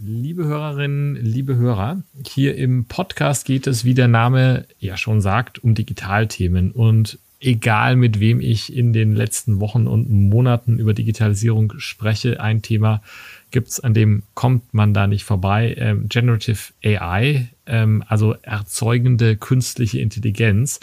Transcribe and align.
Liebe 0.00 0.44
Hörerinnen, 0.44 1.16
liebe 1.16 1.56
Hörer, 1.56 2.04
hier 2.24 2.54
im 2.54 2.84
Podcast 2.84 3.44
geht 3.44 3.66
es, 3.66 3.84
wie 3.84 3.94
der 3.94 4.06
Name 4.06 4.64
ja 4.78 4.96
schon 4.96 5.20
sagt, 5.20 5.58
um 5.64 5.74
Digitalthemen. 5.74 6.70
Und 6.70 7.18
egal 7.40 7.96
mit 7.96 8.20
wem 8.20 8.40
ich 8.40 8.72
in 8.72 8.92
den 8.92 9.16
letzten 9.16 9.58
Wochen 9.58 9.88
und 9.88 10.08
Monaten 10.08 10.78
über 10.78 10.94
Digitalisierung 10.94 11.72
spreche, 11.78 12.40
ein 12.40 12.62
Thema 12.62 13.02
gibt 13.50 13.68
es, 13.68 13.80
an 13.80 13.94
dem 13.94 14.22
kommt 14.34 14.74
man 14.74 14.94
da 14.94 15.06
nicht 15.06 15.24
vorbei. 15.24 15.74
Ähm, 15.78 16.08
Generative 16.08 16.72
AI, 16.84 17.48
ähm, 17.66 18.04
also 18.06 18.34
erzeugende 18.42 19.36
künstliche 19.36 20.00
Intelligenz. 20.00 20.80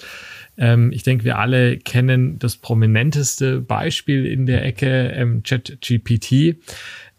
Ähm, 0.58 0.92
ich 0.92 1.04
denke, 1.04 1.26
wir 1.26 1.38
alle 1.38 1.78
kennen 1.78 2.40
das 2.40 2.58
prominenteste 2.58 3.62
Beispiel 3.62 4.26
in 4.26 4.46
der 4.46 4.66
Ecke, 4.66 5.10
ähm, 5.10 5.44
ChatGPT. 5.44 6.58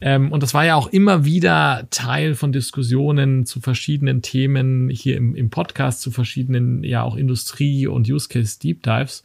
Ähm, 0.01 0.33
und 0.33 0.43
das 0.43 0.53
war 0.55 0.65
ja 0.65 0.75
auch 0.75 0.89
immer 0.89 1.25
wieder 1.25 1.87
Teil 1.91 2.35
von 2.35 2.53
Diskussionen 2.53 3.47
zu 3.47 3.61
verschiedenen 3.61 4.23
Themen 4.23 4.89
hier 4.91 5.17
im, 5.17 5.35
im 5.35 5.51
Podcast, 5.51 6.03
zu 6.03 6.11
verschiedenen 6.11 6.85
ja 6.85 7.03
auch 7.03 7.17
Industrie- 7.17 7.87
und 7.87 8.09
Use-Case 8.09 8.59
Deep 8.61 8.83
Dives. 8.83 9.23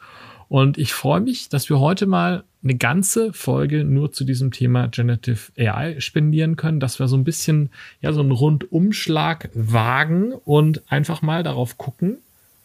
Und 0.47 0.77
ich 0.77 0.93
freue 0.93 1.21
mich, 1.21 1.49
dass 1.49 1.69
wir 1.69 1.79
heute 1.79 2.05
mal 2.05 2.43
eine 2.63 2.75
ganze 2.75 3.33
Folge 3.33 3.83
nur 3.83 4.11
zu 4.11 4.23
diesem 4.23 4.51
Thema 4.51 4.87
Generative 4.87 5.51
AI 5.57 5.99
spendieren 5.99 6.55
können, 6.55 6.79
dass 6.79 6.99
wir 6.99 7.07
so 7.07 7.17
ein 7.17 7.23
bisschen, 7.23 7.69
ja, 8.01 8.13
so 8.13 8.19
einen 8.21 8.31
Rundumschlag 8.31 9.49
wagen 9.53 10.33
und 10.33 10.83
einfach 10.91 11.21
mal 11.21 11.43
darauf 11.43 11.77
gucken, 11.77 12.17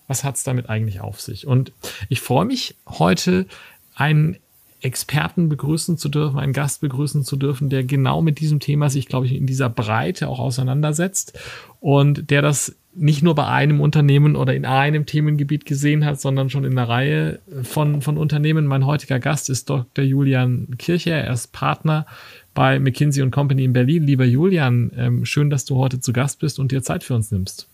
was 0.07 0.23
hat's 0.23 0.45
damit 0.45 0.69
eigentlich 0.69 1.01
auf 1.01 1.21
sich. 1.21 1.47
Und 1.47 1.73
ich 2.09 2.21
freue 2.21 2.45
mich 2.45 2.77
heute, 2.87 3.47
einen 3.95 4.37
Experten 4.81 5.49
begrüßen 5.49 5.97
zu 5.97 6.09
dürfen, 6.09 6.39
einen 6.39 6.53
Gast 6.53 6.81
begrüßen 6.81 7.25
zu 7.25 7.37
dürfen, 7.37 7.71
der 7.71 7.85
genau 7.85 8.23
mit 8.23 8.41
diesem 8.41 8.61
Thema 8.61 8.91
sich, 8.91 9.07
glaube 9.07 9.27
ich, 9.27 9.35
in 9.35 9.47
dieser 9.47 9.69
Breite 9.69 10.29
auch 10.29 10.39
auseinandersetzt 10.39 11.39
und 11.81 12.31
der 12.31 12.43
das 12.43 12.75
nicht 12.95 13.23
nur 13.23 13.35
bei 13.35 13.47
einem 13.47 13.81
Unternehmen 13.81 14.37
oder 14.37 14.55
in 14.55 14.65
einem 14.65 15.05
Themengebiet 15.05 15.67
gesehen 15.67 16.05
hat, 16.05 16.21
sondern 16.21 16.49
schon 16.49 16.65
in 16.65 16.73
einer 16.73 16.89
Reihe 16.89 17.41
von, 17.63 18.01
von 18.01 18.17
Unternehmen. 18.17 18.67
Mein 18.67 18.87
heutiger 18.87 19.19
Gast 19.19 19.51
ist 19.51 19.69
Dr. 19.69 20.05
Julian 20.05 20.77
Kircher. 20.79 21.17
Er 21.17 21.33
ist 21.33 21.53
Partner 21.53 22.07
bei 22.55 22.81
McKinsey 22.81 23.29
Company 23.31 23.65
in 23.65 23.75
Berlin. 23.75 24.05
Lieber 24.05 24.25
Julian, 24.25 24.91
ähm, 24.97 25.27
schön, 25.27 25.51
dass 25.51 25.67
du 25.67 25.77
heute 25.77 26.01
zu 26.01 26.13
Gast 26.13 26.39
bist 26.39 26.59
und 26.59 26.73
dir 26.73 26.83
Zeit 26.83 27.05
für 27.05 27.15
uns 27.15 27.31
nimmst. 27.31 27.69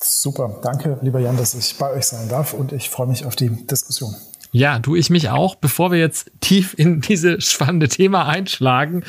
Super, 0.00 0.60
danke, 0.62 0.98
lieber 1.02 1.20
Jan, 1.20 1.36
dass 1.36 1.54
ich 1.54 1.76
bei 1.78 1.92
euch 1.92 2.04
sein 2.04 2.28
darf 2.28 2.52
und 2.52 2.72
ich 2.72 2.90
freue 2.90 3.06
mich 3.06 3.24
auf 3.24 3.36
die 3.36 3.50
Diskussion. 3.66 4.14
Ja, 4.50 4.78
du 4.78 4.96
ich 4.96 5.10
mich 5.10 5.28
auch. 5.28 5.56
Bevor 5.56 5.90
wir 5.90 5.98
jetzt 5.98 6.30
tief 6.40 6.74
in 6.78 7.00
diese 7.00 7.40
spannende 7.40 7.88
Thema 7.88 8.26
einschlagen, 8.26 9.04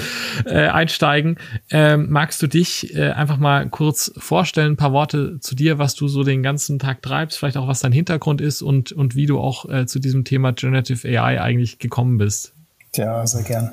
äh, 0.46 0.68
einsteigen, 0.68 1.38
äh, 1.70 1.98
magst 1.98 2.42
du 2.42 2.48
dich 2.48 2.96
äh, 2.96 3.12
einfach 3.12 3.38
mal 3.38 3.70
kurz 3.70 4.12
vorstellen, 4.18 4.74
ein 4.74 4.78
paar 4.78 4.92
Worte 4.92 5.40
zu 5.40 5.56
dir, 5.56 5.80
was 5.80 5.96
du 5.96 6.08
so 6.08 6.24
den 6.24 6.44
ganzen 6.44 6.80
Tag 6.80 7.02
treibst, 7.02 7.38
vielleicht 7.38 7.58
auch 7.58 7.68
was 7.68 7.80
dein 7.80 7.92
Hintergrund 7.92 8.42
ist 8.42 8.62
und, 8.62 8.92
und 8.92 9.16
wie 9.16 9.26
du 9.26 9.40
auch 9.40 9.70
äh, 9.70 9.86
zu 9.86 10.00
diesem 10.00 10.26
Thema 10.26 10.52
Generative 10.52 11.08
AI 11.08 11.42
eigentlich 11.42 11.80
gekommen 11.80 12.18
bist. 12.18 12.54
Ja, 12.96 13.26
sehr 13.26 13.44
gern. 13.44 13.72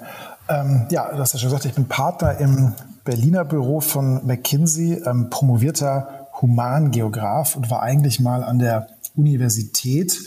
Ähm, 0.48 0.86
ja, 0.90 1.10
du 1.10 1.18
hast 1.18 1.32
ja 1.32 1.40
schon 1.40 1.48
gesagt, 1.48 1.64
ich 1.64 1.74
bin 1.74 1.86
Partner 1.88 2.38
im 2.38 2.74
Berliner 3.04 3.44
Büro 3.44 3.80
von 3.80 4.24
McKinsey, 4.26 5.02
ähm, 5.04 5.30
promovierter 5.30 6.28
Humangeograf 6.40 7.56
und 7.56 7.70
war 7.70 7.82
eigentlich 7.82 8.20
mal 8.20 8.44
an 8.44 8.58
der 8.58 8.88
Universität 9.16 10.18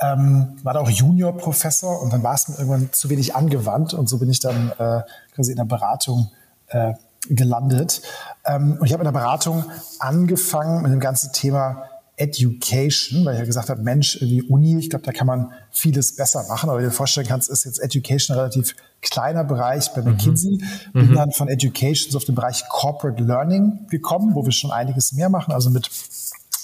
ähm, 0.00 0.56
war 0.62 0.74
da 0.74 0.80
auch 0.80 0.90
Juniorprofessor 0.90 2.00
und 2.02 2.12
dann 2.12 2.22
war 2.22 2.34
es 2.34 2.48
mir 2.48 2.58
irgendwann 2.58 2.92
zu 2.92 3.10
wenig 3.10 3.36
angewandt 3.36 3.94
und 3.94 4.08
so 4.08 4.18
bin 4.18 4.30
ich 4.30 4.40
dann 4.40 4.72
äh, 4.78 5.02
quasi 5.34 5.52
in 5.52 5.58
der 5.58 5.64
Beratung 5.64 6.30
äh, 6.68 6.94
gelandet. 7.28 8.02
Ähm, 8.46 8.78
und 8.80 8.86
ich 8.86 8.92
habe 8.92 9.02
in 9.02 9.12
der 9.12 9.18
Beratung 9.18 9.64
angefangen 9.98 10.82
mit 10.82 10.92
dem 10.92 11.00
ganzen 11.00 11.32
Thema 11.32 11.84
Education, 12.16 13.24
weil 13.24 13.34
ich 13.34 13.40
ja 13.40 13.46
gesagt 13.46 13.70
habe, 13.70 13.80
Mensch, 13.82 14.16
irgendwie 14.16 14.42
Uni, 14.42 14.78
ich 14.78 14.90
glaube, 14.90 15.06
da 15.06 15.12
kann 15.12 15.26
man 15.26 15.52
vieles 15.70 16.16
besser 16.16 16.44
machen. 16.48 16.68
Aber 16.68 16.78
wie 16.78 16.82
du 16.82 16.90
dir 16.90 16.94
vorstellen 16.94 17.26
kannst, 17.26 17.48
ist 17.48 17.64
jetzt 17.64 17.78
Education 17.78 18.36
ein 18.36 18.40
relativ 18.40 18.76
kleiner 19.00 19.42
Bereich 19.42 19.92
bei 19.94 20.02
McKinsey. 20.02 20.58
Mhm. 20.92 20.92
Bin 20.92 21.10
mhm. 21.10 21.14
dann 21.14 21.32
von 21.32 21.48
Education 21.48 22.12
so 22.12 22.18
auf 22.18 22.24
den 22.24 22.34
Bereich 22.34 22.68
Corporate 22.68 23.22
Learning 23.22 23.86
gekommen, 23.88 24.34
wo 24.34 24.44
wir 24.44 24.52
schon 24.52 24.70
einiges 24.70 25.12
mehr 25.12 25.30
machen, 25.30 25.52
also 25.52 25.70
mit 25.70 25.88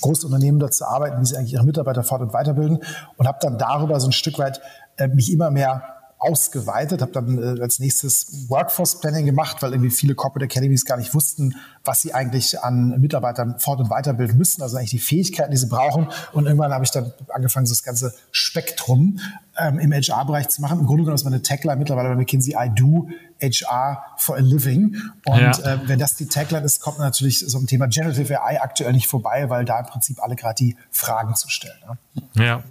große 0.00 0.26
Unternehmen 0.26 0.58
dazu 0.58 0.84
arbeiten, 0.84 1.20
wie 1.20 1.26
sie 1.26 1.36
eigentlich 1.36 1.54
ihre 1.54 1.64
Mitarbeiter 1.64 2.02
fort- 2.02 2.22
und 2.22 2.32
weiterbilden 2.32 2.80
und 3.16 3.26
habe 3.26 3.38
dann 3.40 3.58
darüber 3.58 3.98
so 4.00 4.08
ein 4.08 4.12
Stück 4.12 4.38
weit 4.38 4.60
äh, 4.96 5.08
mich 5.08 5.32
immer 5.32 5.50
mehr 5.50 5.95
ausgeweitet, 6.19 7.03
habe 7.03 7.12
dann 7.12 7.38
äh, 7.38 7.60
als 7.60 7.78
nächstes 7.78 8.49
Workforce 8.49 9.00
Planning 9.00 9.27
gemacht, 9.27 9.62
weil 9.62 9.72
irgendwie 9.72 9.91
viele 9.91 10.15
Corporate 10.15 10.47
Academies 10.47 10.84
gar 10.84 10.97
nicht 10.97 11.15
wussten, 11.15 11.56
was 11.84 12.03
sie 12.03 12.15
eigentlich 12.15 12.60
an 12.60 13.00
Mitarbeitern 13.00 13.59
fort- 13.59 13.81
und 13.81 13.91
weiterbilden 13.91 14.38
müssen, 14.38 14.62
also 14.62 14.76
eigentlich 14.78 14.91
die 14.91 14.99
Fähigkeiten, 14.99 15.50
die 15.50 15.59
sie 15.59 15.66
brauchen. 15.66 16.09
Und 16.32 16.47
irgendwann 16.47 16.72
habe 16.72 16.84
ich 16.84 16.91
dann 16.91 17.12
angefangen, 17.28 17.66
so 17.66 17.72
das 17.72 17.82
ganze 17.82 18.15
Spektrum 18.31 19.21
ähm, 19.59 19.78
im 19.78 19.93
HR-Bereich 19.93 20.49
zu 20.49 20.62
machen. 20.62 20.81
Im 20.81 20.87
Grunde 20.87 21.03
genommen 21.03 21.16
ist 21.16 21.25
meine 21.25 21.43
Tagline 21.43 21.76
mittlerweile 21.76 22.09
bei 22.09 22.16
McKinsey, 22.16 22.55
I 22.59 22.71
do 22.75 23.09
HR 23.41 24.03
for 24.16 24.37
a 24.37 24.41
living. 24.41 24.97
Und 25.26 25.38
ja. 25.38 25.50
äh, 25.50 25.78
wenn 25.87 25.99
das 25.99 26.16
die 26.16 26.26
Tagline 26.26 26.65
ist, 26.65 26.81
kommt 26.81 26.99
man 26.99 27.09
natürlich 27.09 27.41
so 27.41 27.59
ein 27.59 27.66
Thema 27.66 27.88
Generative 27.88 28.43
AI 28.43 28.62
aktuell 28.62 28.93
nicht 28.93 29.06
vorbei, 29.06 29.50
weil 29.50 29.66
da 29.66 29.81
im 29.81 29.87
Prinzip 29.87 30.22
alle 30.22 30.34
gerade 30.34 30.55
die 30.55 30.76
Fragen 30.91 31.34
zu 31.34 31.50
stellen. 31.50 31.78
Ne? 31.87 32.22
Ja, 32.43 32.62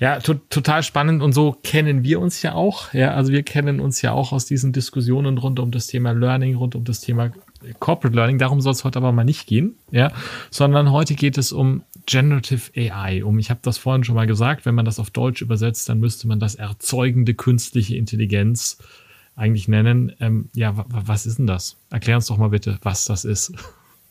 ja, 0.00 0.18
to 0.20 0.34
total 0.34 0.82
spannend 0.82 1.22
und 1.22 1.32
so 1.32 1.56
kennen 1.62 2.04
wir 2.04 2.20
uns 2.20 2.42
ja 2.42 2.54
auch. 2.54 2.92
Ja, 2.92 3.14
also 3.14 3.32
wir 3.32 3.42
kennen 3.42 3.80
uns 3.80 4.02
ja 4.02 4.12
auch 4.12 4.32
aus 4.32 4.46
diesen 4.46 4.72
Diskussionen 4.72 5.38
rund 5.38 5.58
um 5.58 5.70
das 5.70 5.86
Thema 5.86 6.12
Learning, 6.12 6.56
rund 6.56 6.74
um 6.74 6.84
das 6.84 7.00
Thema 7.00 7.32
Corporate 7.78 8.14
Learning. 8.14 8.38
Darum 8.38 8.60
soll 8.60 8.72
es 8.72 8.84
heute 8.84 8.98
aber 8.98 9.12
mal 9.12 9.24
nicht 9.24 9.46
gehen, 9.46 9.76
ja, 9.90 10.12
sondern 10.50 10.92
heute 10.92 11.14
geht 11.14 11.38
es 11.38 11.52
um 11.52 11.82
Generative 12.06 12.70
AI. 12.76 13.24
Um, 13.24 13.38
ich 13.38 13.50
habe 13.50 13.60
das 13.62 13.78
vorhin 13.78 14.04
schon 14.04 14.14
mal 14.14 14.26
gesagt, 14.26 14.66
wenn 14.66 14.74
man 14.74 14.84
das 14.84 14.98
auf 14.98 15.10
Deutsch 15.10 15.42
übersetzt, 15.42 15.88
dann 15.88 16.00
müsste 16.00 16.28
man 16.28 16.40
das 16.40 16.54
erzeugende 16.54 17.34
künstliche 17.34 17.96
Intelligenz 17.96 18.78
eigentlich 19.36 19.68
nennen. 19.68 20.12
Ähm, 20.20 20.48
ja, 20.54 20.72
was 20.88 21.26
ist 21.26 21.38
denn 21.38 21.46
das? 21.46 21.76
Erklär 21.90 22.16
uns 22.16 22.26
doch 22.26 22.36
mal 22.36 22.50
bitte, 22.50 22.78
was 22.82 23.04
das 23.04 23.24
ist. 23.24 23.52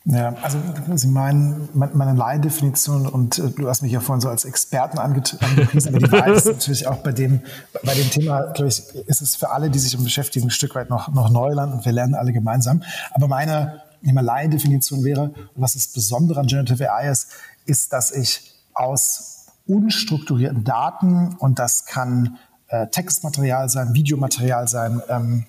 Ja, 0.06 0.34
also 0.42 0.58
Sie 0.96 1.08
meinen 1.08 1.70
meine 1.72 2.12
Laiendefinition 2.12 3.06
und 3.06 3.38
äh, 3.38 3.48
du 3.48 3.68
hast 3.68 3.80
mich 3.80 3.90
ja 3.90 4.00
vorhin 4.00 4.20
so 4.20 4.28
als 4.28 4.44
Experten 4.44 4.98
angepriesen, 4.98 5.94
aber 5.94 6.06
die 6.06 6.12
Wahrheit 6.12 6.36
ist 6.36 6.44
natürlich 6.44 6.86
auch 6.86 6.96
bei 6.98 7.12
dem, 7.12 7.40
bei 7.82 7.94
dem 7.94 8.10
Thema, 8.10 8.52
glaube 8.52 8.68
ich, 8.68 8.82
ist 9.06 9.22
es 9.22 9.34
für 9.34 9.50
alle, 9.50 9.70
die 9.70 9.78
sich 9.78 9.96
um 9.96 10.04
beschäftigen, 10.04 10.48
ein 10.48 10.50
Stück 10.50 10.74
weit 10.74 10.90
noch, 10.90 11.08
noch 11.08 11.30
Neuland 11.30 11.72
und 11.72 11.84
wir 11.86 11.92
lernen 11.92 12.14
alle 12.14 12.34
gemeinsam. 12.34 12.82
Aber 13.12 13.28
meine 13.28 13.80
Laiendefinition 14.02 15.04
wäre, 15.04 15.32
was 15.54 15.72
das 15.72 15.88
Besondere 15.88 16.40
an 16.40 16.48
Generative 16.48 16.92
AI 16.92 17.10
ist, 17.10 17.28
ist, 17.64 17.94
dass 17.94 18.10
ich 18.10 18.52
aus 18.74 19.46
unstrukturierten 19.66 20.64
Daten, 20.64 21.34
und 21.38 21.58
das 21.58 21.86
kann 21.86 22.36
äh, 22.68 22.88
Textmaterial 22.88 23.70
sein, 23.70 23.94
Videomaterial 23.94 24.68
sein, 24.68 25.00
ähm, 25.08 25.46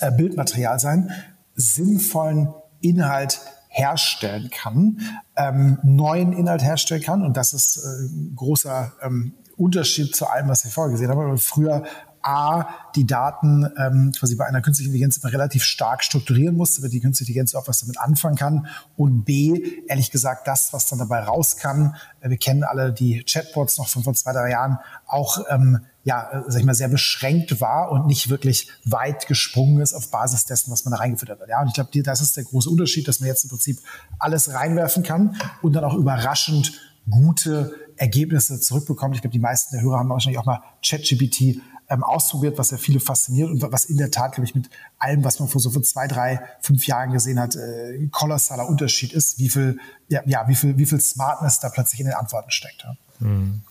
äh, 0.00 0.10
Bildmaterial 0.10 0.80
sein, 0.80 1.12
sinnvollen 1.54 2.52
Inhalt 2.80 3.40
herstellen 3.74 4.50
kann, 4.50 5.00
ähm, 5.36 5.78
neuen 5.82 6.32
Inhalt 6.32 6.62
herstellen 6.62 7.02
kann. 7.02 7.22
Und 7.22 7.36
das 7.36 7.52
ist 7.52 7.76
äh, 7.76 8.06
ein 8.06 8.36
großer 8.36 8.92
ähm, 9.02 9.34
Unterschied 9.56 10.14
zu 10.14 10.26
allem, 10.26 10.48
was 10.48 10.64
wir 10.64 10.70
vorher 10.70 10.92
gesehen 10.92 11.10
haben. 11.10 11.38
Früher 11.38 11.84
A, 12.24 12.68
die 12.96 13.06
Daten 13.06 13.70
ähm, 13.76 14.12
quasi 14.16 14.36
bei 14.36 14.46
einer 14.46 14.62
künstlichen 14.62 14.90
Intelligenz 14.90 15.18
immer 15.18 15.32
relativ 15.32 15.64
stark 15.64 16.02
strukturieren 16.02 16.56
musste, 16.56 16.80
damit 16.80 16.92
die 16.92 17.00
künstliche 17.00 17.32
Intelligenz 17.32 17.54
auch 17.54 17.68
was 17.68 17.80
damit 17.80 17.98
anfangen 17.98 18.36
kann. 18.36 18.66
Und 18.96 19.24
B, 19.24 19.82
ehrlich 19.86 20.10
gesagt, 20.10 20.46
das, 20.46 20.72
was 20.72 20.88
dann 20.88 20.98
dabei 20.98 21.20
raus 21.20 21.56
kann, 21.56 21.96
äh, 22.20 22.30
wir 22.30 22.38
kennen 22.38 22.64
alle 22.64 22.92
die 22.92 23.22
Chatbots 23.24 23.78
noch 23.78 23.88
von 23.88 24.02
vor 24.02 24.14
zwei, 24.14 24.32
drei 24.32 24.50
Jahren, 24.50 24.78
auch 25.06 25.44
ähm, 25.50 25.80
ja, 26.04 26.30
äh, 26.30 26.42
sag 26.48 26.60
ich 26.60 26.66
mal, 26.66 26.74
sehr 26.74 26.88
beschränkt 26.88 27.60
war 27.60 27.90
und 27.90 28.06
nicht 28.06 28.28
wirklich 28.28 28.70
weit 28.84 29.26
gesprungen 29.26 29.80
ist 29.80 29.94
auf 29.94 30.10
Basis 30.10 30.44
dessen, 30.44 30.70
was 30.70 30.84
man 30.84 30.92
da 30.92 30.98
reingefüttert 30.98 31.40
hat. 31.40 31.48
Ja, 31.48 31.60
und 31.60 31.68
ich 31.68 31.74
glaube, 31.74 31.90
das 32.02 32.20
ist 32.20 32.36
der 32.36 32.44
große 32.44 32.68
Unterschied, 32.68 33.08
dass 33.08 33.20
man 33.20 33.28
jetzt 33.28 33.44
im 33.44 33.50
Prinzip 33.50 33.80
alles 34.18 34.52
reinwerfen 34.52 35.02
kann 35.02 35.36
und 35.62 35.72
dann 35.72 35.84
auch 35.84 35.94
überraschend 35.94 36.72
gute 37.10 37.74
Ergebnisse 37.96 38.60
zurückbekommt. 38.60 39.14
Ich 39.14 39.22
glaube, 39.22 39.32
die 39.32 39.40
meisten 39.40 39.76
der 39.76 39.84
Hörer 39.84 39.98
haben 39.98 40.08
wahrscheinlich 40.08 40.38
auch 40.38 40.46
mal 40.46 40.62
ChatGPT 40.86 41.60
ähm, 41.88 42.02
ausprobiert, 42.02 42.58
was 42.58 42.70
ja 42.70 42.78
viele 42.78 43.00
fasziniert 43.00 43.50
und 43.50 43.62
was 43.72 43.84
in 43.84 43.96
der 43.96 44.10
Tat, 44.10 44.32
glaube 44.32 44.46
ich, 44.46 44.54
mit 44.54 44.70
allem, 44.98 45.24
was 45.24 45.38
man 45.40 45.48
vor 45.48 45.60
so 45.60 45.70
vor 45.70 45.82
zwei, 45.82 46.06
drei, 46.06 46.40
fünf 46.60 46.86
Jahren 46.86 47.12
gesehen 47.12 47.38
hat, 47.38 47.56
äh, 47.56 48.08
kolossaler 48.10 48.68
Unterschied 48.68 49.12
ist, 49.12 49.38
wie 49.38 49.48
viel, 49.48 49.78
ja, 50.08 50.22
ja, 50.26 50.48
wie 50.48 50.54
viel, 50.54 50.78
wie 50.78 50.86
viel 50.86 51.00
Smartness 51.00 51.60
da 51.60 51.68
plötzlich 51.68 52.00
in 52.00 52.06
den 52.06 52.14
Antworten 52.14 52.50
steckt. 52.50 52.84
Ja. 52.84 52.96
Mhm. 53.20 53.62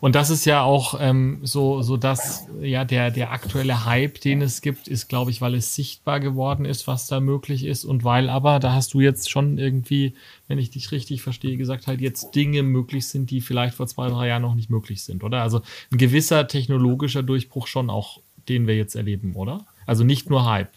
Und 0.00 0.14
das 0.14 0.30
ist 0.30 0.44
ja 0.46 0.62
auch 0.62 0.96
ähm, 0.98 1.40
so, 1.42 1.82
so 1.82 1.96
dass 1.96 2.46
ja 2.60 2.84
der, 2.84 3.10
der 3.10 3.32
aktuelle 3.32 3.84
Hype, 3.84 4.20
den 4.20 4.42
es 4.42 4.62
gibt, 4.62 4.88
ist, 4.88 5.08
glaube 5.08 5.30
ich, 5.30 5.40
weil 5.40 5.54
es 5.54 5.74
sichtbar 5.74 6.20
geworden 6.20 6.64
ist, 6.64 6.86
was 6.86 7.06
da 7.06 7.20
möglich 7.20 7.64
ist 7.64 7.84
und 7.84 8.02
weil 8.02 8.30
aber, 8.30 8.60
da 8.60 8.72
hast 8.72 8.94
du 8.94 9.00
jetzt 9.00 9.30
schon 9.30 9.58
irgendwie, 9.58 10.14
wenn 10.48 10.58
ich 10.58 10.70
dich 10.70 10.90
richtig 10.92 11.22
verstehe, 11.22 11.56
gesagt, 11.56 11.86
halt 11.86 12.00
jetzt 12.00 12.34
Dinge 12.34 12.62
möglich 12.62 13.08
sind, 13.08 13.30
die 13.30 13.40
vielleicht 13.40 13.74
vor 13.74 13.86
zwei, 13.86 14.08
drei 14.08 14.28
Jahren 14.28 14.42
noch 14.42 14.54
nicht 14.54 14.70
möglich 14.70 15.04
sind, 15.04 15.22
oder? 15.22 15.42
Also 15.42 15.60
ein 15.92 15.98
gewisser 15.98 16.48
technologischer 16.48 17.22
Durchbruch 17.22 17.66
schon 17.66 17.90
auch, 17.90 18.20
den 18.48 18.66
wir 18.66 18.76
jetzt 18.76 18.96
erleben, 18.96 19.36
oder? 19.36 19.66
Also 19.86 20.04
nicht 20.04 20.30
nur 20.30 20.50
Hype. 20.50 20.72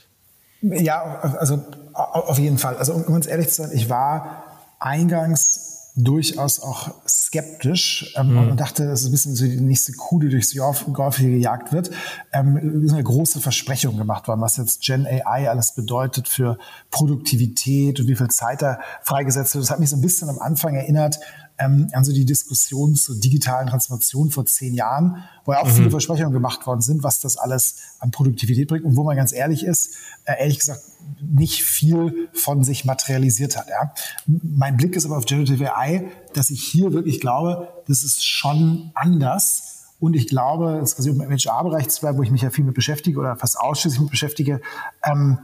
Ja, 0.61 1.19
also 1.21 1.61
auf 1.93 2.39
jeden 2.39 2.57
Fall. 2.57 2.77
Also 2.77 2.93
um 2.93 3.05
ganz 3.05 3.27
ehrlich 3.27 3.49
zu 3.49 3.63
sein, 3.63 3.71
ich 3.73 3.89
war 3.89 4.43
eingangs 4.79 5.72
durchaus 5.95 6.59
auch 6.59 6.91
skeptisch 7.07 8.13
ähm, 8.15 8.31
mhm. 8.31 8.51
und 8.51 8.59
dachte, 8.59 8.87
das 8.87 9.01
ist 9.01 9.07
ein 9.07 9.11
bisschen 9.11 9.35
so 9.35 9.45
die 9.45 9.61
nächste 9.61 9.93
Kuh, 9.93 10.19
die 10.19 10.29
durchs 10.29 10.55
Golf 10.91 11.17
hier 11.17 11.29
gejagt 11.29 11.71
wird. 11.71 11.91
Ähm, 12.31 12.83
ist 12.83 12.93
eine 12.93 13.03
große 13.03 13.39
Versprechung 13.39 13.97
gemacht 13.97 14.27
worden, 14.27 14.41
was 14.41 14.57
jetzt 14.57 14.81
Gen 14.81 15.05
AI 15.05 15.49
alles 15.49 15.75
bedeutet 15.75 16.27
für 16.27 16.57
Produktivität 16.89 17.99
und 17.99 18.07
wie 18.07 18.15
viel 18.15 18.29
Zeit 18.29 18.63
da 18.63 18.79
freigesetzt 19.03 19.53
wird. 19.53 19.63
Das 19.63 19.71
hat 19.71 19.79
mich 19.79 19.91
so 19.91 19.97
ein 19.97 20.01
bisschen 20.01 20.29
am 20.29 20.39
Anfang 20.39 20.75
erinnert 20.75 21.19
ähm, 21.57 21.87
an 21.93 22.03
so 22.03 22.11
die 22.11 22.25
Diskussion 22.25 22.95
zur 22.95 23.15
digitalen 23.15 23.67
Transformation 23.67 24.31
vor 24.31 24.45
zehn 24.45 24.73
Jahren, 24.73 25.23
wo 25.45 25.53
ja 25.53 25.61
auch 25.61 25.67
mhm. 25.67 25.71
viele 25.71 25.91
Versprechungen 25.91 26.33
gemacht 26.33 26.65
worden 26.65 26.81
sind, 26.81 27.03
was 27.03 27.19
das 27.19 27.37
alles 27.37 27.75
an 27.99 28.11
Produktivität 28.11 28.67
bringt 28.67 28.85
und 28.85 28.95
wo 28.95 29.03
man 29.03 29.15
ganz 29.15 29.31
ehrlich 29.31 29.63
ist, 29.63 29.95
äh, 30.25 30.39
ehrlich 30.39 30.59
gesagt 30.59 30.81
nicht 31.21 31.63
viel 31.63 32.29
von 32.33 32.63
sich 32.63 32.85
materialisiert 32.85 33.57
hat. 33.57 33.67
Ja. 33.69 33.93
Mein 34.25 34.77
Blick 34.77 34.95
ist 34.95 35.05
aber 35.05 35.17
auf 35.17 35.25
Generative 35.25 35.75
AI, 35.75 36.09
dass 36.33 36.49
ich 36.49 36.63
hier 36.63 36.93
wirklich 36.93 37.19
glaube, 37.19 37.67
das 37.87 38.03
ist 38.03 38.25
schon 38.25 38.91
anders. 38.95 39.91
Und 39.99 40.15
ich 40.15 40.27
glaube, 40.27 40.79
das 40.79 40.91
ist 40.91 40.95
quasi 40.95 41.09
im 41.11 41.21
HR-Bereich 41.21 41.87
zu 41.89 42.01
bleiben, 42.01 42.17
wo 42.17 42.23
ich 42.23 42.31
mich 42.31 42.41
ja 42.41 42.49
viel 42.49 42.65
mit 42.65 42.73
beschäftige 42.73 43.19
oder 43.19 43.35
fast 43.35 43.59
ausschließlich 43.59 44.01
mit 44.01 44.11
beschäftige, 44.11 44.61
ähm, 45.03 45.39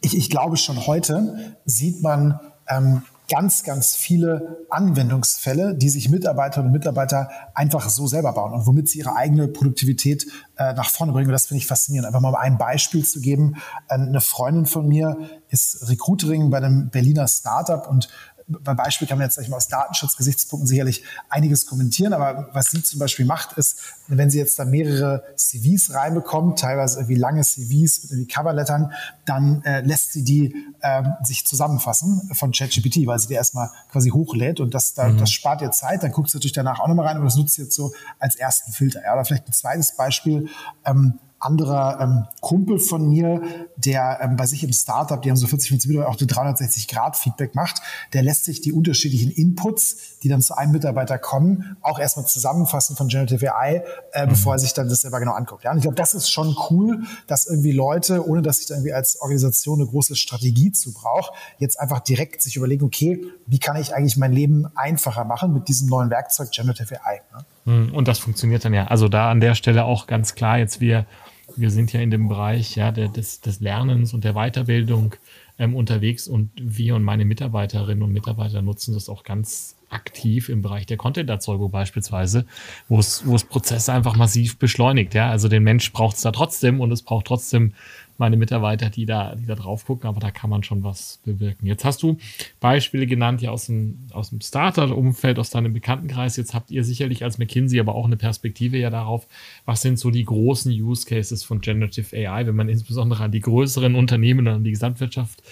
ich, 0.00 0.16
ich 0.16 0.30
glaube 0.30 0.56
schon 0.56 0.86
heute 0.86 1.56
sieht 1.64 2.02
man 2.02 2.38
ähm, 2.68 3.02
ganz, 3.28 3.62
ganz 3.62 3.96
viele 3.96 4.66
Anwendungsfälle, 4.70 5.74
die 5.74 5.88
sich 5.88 6.10
Mitarbeiterinnen 6.10 6.70
und 6.72 6.78
Mitarbeiter 6.78 7.30
einfach 7.54 7.88
so 7.88 8.06
selber 8.06 8.32
bauen 8.32 8.52
und 8.52 8.66
womit 8.66 8.88
sie 8.88 8.98
ihre 8.98 9.16
eigene 9.16 9.48
Produktivität 9.48 10.26
äh, 10.56 10.74
nach 10.74 10.90
vorne 10.90 11.12
bringen. 11.12 11.28
Und 11.28 11.32
das 11.32 11.46
finde 11.46 11.58
ich 11.58 11.66
faszinierend. 11.66 12.06
Einfach 12.06 12.20
mal 12.20 12.34
ein 12.34 12.58
Beispiel 12.58 13.04
zu 13.04 13.20
geben. 13.20 13.56
Äh, 13.88 13.94
eine 13.94 14.20
Freundin 14.20 14.66
von 14.66 14.86
mir 14.86 15.16
ist 15.48 15.88
Recruiterin 15.88 16.50
bei 16.50 16.58
einem 16.58 16.90
Berliner 16.90 17.26
Startup 17.28 17.88
und 17.88 18.08
beim 18.46 18.76
Beispiel 18.76 19.08
kann 19.08 19.18
man 19.18 19.26
jetzt 19.26 19.48
mal 19.48 19.56
aus 19.56 19.68
Datenschutzgesichtspunkten 19.68 20.66
sicherlich 20.66 21.02
einiges 21.28 21.66
kommentieren, 21.66 22.12
aber 22.12 22.48
was 22.52 22.70
sie 22.70 22.82
zum 22.82 22.98
Beispiel 22.98 23.24
macht, 23.24 23.56
ist, 23.56 23.80
wenn 24.06 24.30
sie 24.30 24.38
jetzt 24.38 24.58
da 24.58 24.64
mehrere 24.64 25.24
CVs 25.36 25.94
reinbekommt, 25.94 26.58
teilweise 26.58 26.98
irgendwie 26.98 27.16
lange 27.16 27.42
CVs 27.42 28.02
mit 28.02 28.12
irgendwie 28.12 28.28
Coverlettern, 28.28 28.92
dann 29.24 29.62
äh, 29.64 29.80
lässt 29.80 30.12
sie 30.12 30.24
die 30.24 30.54
äh, 30.80 31.02
sich 31.22 31.46
zusammenfassen 31.46 32.30
von 32.34 32.52
ChatGPT, 32.52 33.06
weil 33.06 33.18
sie 33.18 33.28
die 33.28 33.34
erstmal 33.34 33.70
quasi 33.90 34.10
hochlädt 34.10 34.60
und 34.60 34.74
das, 34.74 34.94
da, 34.94 35.08
mhm. 35.08 35.18
das 35.18 35.30
spart 35.30 35.62
ihr 35.62 35.70
Zeit, 35.70 36.02
dann 36.02 36.12
guckt 36.12 36.30
sie 36.30 36.36
natürlich 36.36 36.52
danach 36.52 36.80
auch 36.80 36.88
nochmal 36.88 37.06
rein, 37.06 37.16
aber 37.16 37.26
das 37.26 37.36
nutzt 37.36 37.54
sie 37.54 37.62
jetzt 37.62 37.74
so 37.74 37.92
als 38.18 38.36
ersten 38.36 38.72
Filter. 38.72 39.02
Ja, 39.02 39.14
oder 39.14 39.24
vielleicht 39.24 39.48
ein 39.48 39.52
zweites 39.52 39.96
Beispiel, 39.96 40.48
ähm, 40.84 41.18
anderer 41.44 42.00
ähm, 42.00 42.24
Kumpel 42.40 42.78
von 42.78 43.08
mir, 43.08 43.42
der 43.76 44.18
ähm, 44.22 44.36
bei 44.36 44.46
sich 44.46 44.64
im 44.64 44.72
Startup, 44.72 45.20
die 45.20 45.30
haben 45.30 45.36
so 45.36 45.46
40, 45.46 45.70
50 45.70 45.88
Mitarbeiter, 45.88 46.10
auch 46.12 46.16
die 46.16 46.26
360 46.26 46.88
Grad 46.88 47.16
Feedback 47.16 47.54
macht, 47.54 47.80
der 48.12 48.22
lässt 48.22 48.44
sich 48.44 48.60
die 48.60 48.72
unterschiedlichen 48.72 49.30
Inputs, 49.30 50.18
die 50.22 50.28
dann 50.28 50.40
zu 50.40 50.56
einem 50.56 50.72
Mitarbeiter 50.72 51.18
kommen, 51.18 51.76
auch 51.82 51.98
erstmal 51.98 52.26
zusammenfassen 52.26 52.96
von 52.96 53.08
Generative 53.08 53.54
AI, 53.54 53.84
äh, 54.12 54.24
mhm. 54.24 54.30
bevor 54.30 54.54
er 54.54 54.58
sich 54.58 54.72
dann 54.74 54.88
das 54.88 55.02
selber 55.02 55.20
genau 55.20 55.32
anguckt. 55.32 55.64
Ja, 55.64 55.70
und 55.70 55.78
ich 55.78 55.82
glaube, 55.82 55.96
das 55.96 56.14
ist 56.14 56.30
schon 56.30 56.56
cool, 56.70 57.02
dass 57.26 57.46
irgendwie 57.46 57.72
Leute, 57.72 58.26
ohne 58.26 58.42
dass 58.42 58.60
ich 58.60 58.66
da 58.66 58.74
irgendwie 58.74 58.92
als 58.92 59.20
Organisation 59.20 59.80
eine 59.80 59.88
große 59.88 60.16
Strategie 60.16 60.72
zu 60.72 60.92
brauche, 60.92 61.32
jetzt 61.58 61.78
einfach 61.78 62.00
direkt 62.00 62.42
sich 62.42 62.56
überlegen, 62.56 62.84
okay, 62.84 63.24
wie 63.46 63.58
kann 63.58 63.76
ich 63.76 63.94
eigentlich 63.94 64.16
mein 64.16 64.32
Leben 64.32 64.66
einfacher 64.74 65.24
machen 65.24 65.52
mit 65.52 65.68
diesem 65.68 65.88
neuen 65.88 66.10
Werkzeug 66.10 66.50
Generative 66.50 67.04
AI. 67.04 67.20
Ne? 67.32 67.44
Mhm. 67.64 67.94
Und 67.94 68.08
das 68.08 68.18
funktioniert 68.18 68.64
dann 68.64 68.74
ja. 68.74 68.86
Also 68.86 69.08
da 69.08 69.30
an 69.30 69.40
der 69.40 69.54
Stelle 69.54 69.84
auch 69.84 70.06
ganz 70.06 70.34
klar 70.34 70.58
jetzt 70.58 70.80
wir 70.80 71.06
wir 71.56 71.70
sind 71.70 71.92
ja 71.92 72.00
in 72.00 72.10
dem 72.10 72.28
Bereich 72.28 72.76
ja, 72.76 72.92
der, 72.92 73.08
des, 73.08 73.40
des 73.40 73.60
Lernens 73.60 74.14
und 74.14 74.24
der 74.24 74.34
Weiterbildung 74.34 75.14
ähm, 75.58 75.74
unterwegs 75.74 76.26
und 76.26 76.50
wir 76.56 76.96
und 76.96 77.02
meine 77.02 77.24
Mitarbeiterinnen 77.24 78.02
und 78.02 78.12
Mitarbeiter 78.12 78.62
nutzen 78.62 78.94
das 78.94 79.08
auch 79.08 79.22
ganz 79.22 79.76
aktiv 79.88 80.48
im 80.48 80.62
Bereich 80.62 80.86
der 80.86 80.96
Content-Erzeugung 80.96 81.70
beispielsweise, 81.70 82.46
wo 82.88 82.98
es, 82.98 83.24
wo 83.26 83.36
es 83.36 83.44
Prozesse 83.44 83.92
einfach 83.92 84.16
massiv 84.16 84.58
beschleunigt. 84.58 85.14
Ja? 85.14 85.30
Also 85.30 85.48
den 85.48 85.62
Mensch 85.62 85.92
braucht 85.92 86.16
es 86.16 86.22
da 86.22 86.32
trotzdem 86.32 86.80
und 86.80 86.90
es 86.90 87.02
braucht 87.02 87.26
trotzdem 87.26 87.74
meine 88.18 88.36
Mitarbeiter, 88.36 88.90
die 88.90 89.06
da, 89.06 89.34
die 89.34 89.46
da 89.46 89.54
drauf 89.54 89.86
gucken, 89.86 90.08
aber 90.08 90.20
da 90.20 90.30
kann 90.30 90.50
man 90.50 90.62
schon 90.62 90.84
was 90.84 91.20
bewirken. 91.24 91.66
Jetzt 91.66 91.84
hast 91.84 92.02
du 92.02 92.16
Beispiele 92.60 93.06
genannt, 93.06 93.42
ja 93.42 93.50
aus 93.50 93.66
dem, 93.66 93.98
aus 94.12 94.30
dem 94.30 94.40
Startup-Umfeld, 94.40 95.38
aus 95.38 95.50
deinem 95.50 95.72
Bekanntenkreis. 95.72 96.36
Jetzt 96.36 96.54
habt 96.54 96.70
ihr 96.70 96.84
sicherlich 96.84 97.24
als 97.24 97.38
McKinsey 97.38 97.80
aber 97.80 97.94
auch 97.94 98.06
eine 98.06 98.16
Perspektive 98.16 98.78
ja 98.78 98.90
darauf, 98.90 99.26
was 99.64 99.82
sind 99.82 99.98
so 99.98 100.10
die 100.10 100.24
großen 100.24 100.72
Use 100.72 101.06
Cases 101.06 101.42
von 101.42 101.60
Generative 101.60 102.16
AI, 102.16 102.46
wenn 102.46 102.56
man 102.56 102.68
insbesondere 102.68 103.24
an 103.24 103.32
die 103.32 103.40
größeren 103.40 103.94
Unternehmen 103.94 104.46
und 104.46 104.54
an 104.54 104.64
die 104.64 104.70
Gesamtwirtschaft 104.70 105.42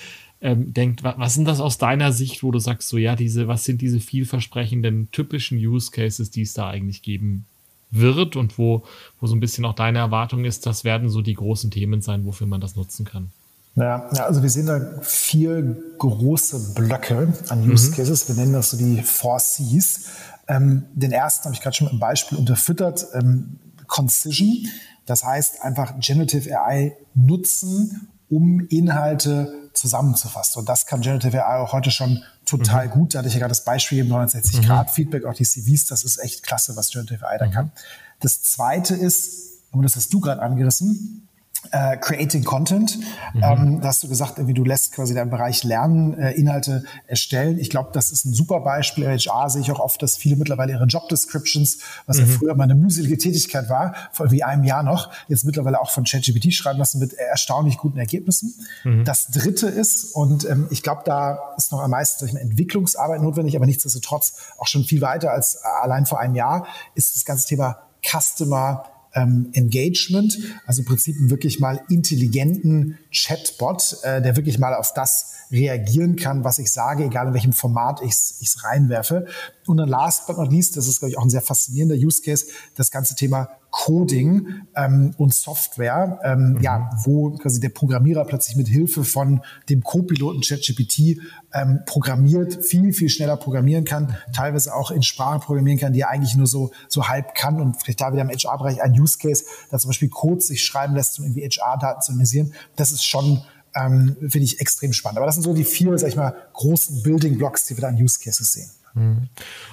ähm, 0.40 0.74
denkt, 0.74 1.04
was 1.04 1.34
sind 1.34 1.46
das 1.46 1.60
aus 1.60 1.78
deiner 1.78 2.12
Sicht, 2.12 2.42
wo 2.42 2.50
du 2.50 2.58
sagst, 2.58 2.88
so 2.88 2.98
ja, 2.98 3.14
diese, 3.14 3.46
was 3.46 3.64
sind 3.64 3.80
diese 3.80 4.00
vielversprechenden 4.00 5.10
typischen 5.12 5.58
Use 5.58 5.90
Cases, 5.92 6.30
die 6.30 6.42
es 6.42 6.52
da 6.52 6.68
eigentlich 6.68 7.02
geben 7.02 7.46
wird 7.92 8.34
und 8.36 8.58
wo, 8.58 8.82
wo 9.20 9.26
so 9.26 9.36
ein 9.36 9.40
bisschen 9.40 9.64
auch 9.64 9.74
deine 9.74 10.00
Erwartung 10.00 10.44
ist, 10.44 10.66
das 10.66 10.82
werden 10.82 11.08
so 11.08 11.22
die 11.22 11.34
großen 11.34 11.70
Themen 11.70 12.02
sein, 12.02 12.24
wofür 12.24 12.46
man 12.46 12.60
das 12.60 12.74
nutzen 12.74 13.04
kann. 13.04 13.30
Ja, 13.74 14.06
also 14.08 14.42
wir 14.42 14.50
sehen 14.50 14.66
da 14.66 14.80
vier 15.00 15.76
große 15.98 16.74
Blöcke 16.74 17.32
an 17.48 17.70
Use 17.70 17.90
mhm. 17.90 17.94
Cases. 17.94 18.28
Wir 18.28 18.34
nennen 18.34 18.52
das 18.52 18.70
so 18.70 18.76
die 18.76 19.02
Four 19.02 19.38
Cs. 19.38 20.08
Ähm, 20.48 20.84
den 20.94 21.12
ersten 21.12 21.44
habe 21.44 21.54
ich 21.54 21.62
gerade 21.62 21.76
schon 21.76 21.86
mit 21.86 21.92
einem 21.92 22.00
Beispiel 22.00 22.36
unterfüttert. 22.36 23.06
Ähm, 23.14 23.58
Concision. 23.86 24.68
Das 25.06 25.24
heißt 25.24 25.62
einfach 25.62 25.98
Generative 26.00 26.58
AI 26.58 26.96
nutzen, 27.14 28.08
um 28.28 28.66
Inhalte 28.68 29.61
zusammenzufassen. 29.74 30.60
Und 30.60 30.68
das 30.68 30.86
kann 30.86 31.00
Generative 31.00 31.46
AI 31.46 31.58
auch 31.58 31.72
heute 31.72 31.90
schon 31.90 32.22
total 32.44 32.86
mhm. 32.86 32.90
gut. 32.90 33.14
Da 33.14 33.18
hatte 33.18 33.28
ich 33.28 33.34
ja 33.34 33.40
gerade 33.40 33.50
das 33.50 33.64
Beispiel 33.64 33.98
im 33.98 34.08
69 34.08 34.58
mhm. 34.58 34.64
Grad 34.64 34.90
Feedback, 34.90 35.24
auch 35.24 35.34
die 35.34 35.44
CVs, 35.44 35.86
das 35.86 36.04
ist 36.04 36.18
echt 36.18 36.42
klasse, 36.42 36.76
was 36.76 36.90
Generative 36.90 37.26
AI 37.26 37.38
da 37.38 37.46
mhm. 37.46 37.50
kann. 37.50 37.72
Das 38.20 38.42
zweite 38.42 38.94
ist, 38.94 39.62
und 39.72 39.82
das 39.82 39.96
hast 39.96 40.12
du 40.12 40.20
gerade 40.20 40.42
angerissen, 40.42 41.28
äh, 41.70 41.96
Creating 41.96 42.44
Content. 42.44 42.98
Mhm. 43.34 43.42
Ähm, 43.42 43.80
da 43.80 43.88
hast 43.88 44.02
du 44.02 44.08
gesagt, 44.08 44.34
wie 44.46 44.54
du 44.54 44.64
lässt 44.64 44.92
quasi 44.92 45.14
deinen 45.14 45.30
Bereich 45.30 45.64
Lernen, 45.64 46.14
äh, 46.14 46.32
Inhalte 46.32 46.84
erstellen. 47.06 47.58
Ich 47.58 47.70
glaube, 47.70 47.90
das 47.92 48.10
ist 48.10 48.24
ein 48.24 48.34
super 48.34 48.60
Beispiel. 48.60 49.06
HR 49.06 49.48
sehe 49.48 49.62
ich 49.62 49.70
auch 49.70 49.80
oft, 49.80 50.02
dass 50.02 50.16
viele 50.16 50.36
mittlerweile 50.36 50.72
ihre 50.72 50.86
Job 50.86 51.08
Descriptions, 51.08 51.78
was 52.06 52.18
mhm. 52.18 52.26
ja 52.26 52.28
früher 52.38 52.54
mal 52.54 52.64
eine 52.64 52.74
mühselige 52.74 53.16
Tätigkeit 53.16 53.68
war, 53.68 53.94
vor 54.12 54.30
wie 54.30 54.42
einem 54.42 54.64
Jahr 54.64 54.82
noch, 54.82 55.10
jetzt 55.28 55.44
mittlerweile 55.44 55.80
auch 55.80 55.90
von 55.90 56.04
ChatGPT 56.04 56.52
schreiben 56.52 56.78
lassen 56.78 56.98
mit 56.98 57.14
erstaunlich 57.14 57.78
guten 57.78 57.98
Ergebnissen. 57.98 58.54
Mhm. 58.84 59.04
Das 59.04 59.28
dritte 59.28 59.68
ist, 59.68 60.14
und 60.14 60.48
ähm, 60.48 60.66
ich 60.70 60.82
glaube, 60.82 61.02
da 61.04 61.38
ist 61.56 61.72
noch 61.72 61.80
am 61.80 61.90
meisten 61.90 62.26
ich, 62.26 62.34
Entwicklungsarbeit 62.34 63.22
notwendig, 63.22 63.56
aber 63.56 63.66
nichtsdestotrotz 63.66 64.34
auch 64.58 64.66
schon 64.66 64.84
viel 64.84 65.00
weiter 65.00 65.30
als 65.30 65.58
allein 65.82 66.06
vor 66.06 66.20
einem 66.20 66.34
Jahr, 66.34 66.66
ist 66.94 67.16
das 67.16 67.24
ganze 67.24 67.46
Thema 67.46 67.78
Customer 68.04 68.84
ähm, 69.14 69.50
Engagement, 69.52 70.38
also 70.66 70.82
im 70.82 70.86
Prinzip 70.86 71.16
wirklich 71.18 71.60
mal 71.60 71.82
intelligenten 71.88 72.98
Chatbot, 73.12 73.98
äh, 74.02 74.22
der 74.22 74.36
wirklich 74.36 74.58
mal 74.58 74.74
auf 74.74 74.92
das 74.94 75.32
reagieren 75.50 76.16
kann, 76.16 76.44
was 76.44 76.58
ich 76.58 76.72
sage, 76.72 77.04
egal 77.04 77.28
in 77.28 77.34
welchem 77.34 77.52
Format 77.52 78.00
ich 78.02 78.12
es 78.12 78.64
reinwerfe. 78.64 79.26
Und 79.66 79.76
dann 79.76 79.88
last 79.88 80.26
but 80.26 80.38
not 80.38 80.50
least, 80.50 80.76
das 80.76 80.86
ist, 80.86 81.00
glaube 81.00 81.10
ich, 81.10 81.18
auch 81.18 81.24
ein 81.24 81.30
sehr 81.30 81.42
faszinierender 81.42 81.96
Use 81.96 82.22
Case, 82.22 82.46
das 82.74 82.90
ganze 82.90 83.14
Thema 83.14 83.48
Coding 83.72 84.66
ähm, 84.76 85.14
und 85.16 85.34
Software, 85.34 86.20
ähm, 86.22 86.52
mhm. 86.52 86.60
ja, 86.60 86.90
wo 87.04 87.30
quasi 87.30 87.58
der 87.58 87.70
Programmierer 87.70 88.24
plötzlich 88.26 88.54
mit 88.54 88.68
Hilfe 88.68 89.02
von 89.02 89.40
dem 89.70 89.82
Co-Piloten 89.82 90.42
ChatGPT 90.42 91.18
ähm, 91.54 91.80
programmiert, 91.86 92.64
viel, 92.64 92.92
viel 92.92 93.08
schneller 93.08 93.38
programmieren 93.38 93.84
kann, 93.84 94.14
teilweise 94.34 94.74
auch 94.74 94.90
in 94.90 95.02
Sprache 95.02 95.40
programmieren 95.40 95.80
kann, 95.80 95.94
die 95.94 96.00
er 96.00 96.10
eigentlich 96.10 96.36
nur 96.36 96.46
so, 96.46 96.70
so 96.86 97.08
halb 97.08 97.34
kann 97.34 97.60
und 97.60 97.82
vielleicht 97.82 98.02
da 98.02 98.12
wieder 98.12 98.22
im 98.22 98.28
HR-Bereich 98.28 98.82
ein 98.82 98.92
Use 98.92 99.16
Case, 99.18 99.44
da 99.70 99.78
zum 99.78 99.88
Beispiel 99.88 100.10
Code 100.10 100.42
sich 100.42 100.62
schreiben 100.62 100.94
lässt, 100.94 101.18
um 101.18 101.24
irgendwie 101.24 101.48
HR-Daten 101.48 102.02
zu 102.02 102.12
analysieren. 102.12 102.52
Das 102.76 102.92
ist 102.92 103.04
schon 103.04 103.42
ähm, 103.74 104.16
finde 104.20 104.44
ich 104.44 104.60
extrem 104.60 104.92
spannend. 104.92 105.16
Aber 105.16 105.24
das 105.24 105.36
sind 105.36 105.44
so 105.44 105.54
die 105.54 105.64
vier, 105.64 105.96
sag 105.98 106.08
ich 106.08 106.16
mal, 106.16 106.34
großen 106.52 107.02
Building 107.02 107.38
Blocks, 107.38 107.64
die 107.66 107.76
wir 107.76 107.80
da 107.80 107.88
an 107.88 107.96
Use 107.96 108.20
Cases 108.22 108.52
sehen. 108.52 108.70
Mhm. 108.94 109.28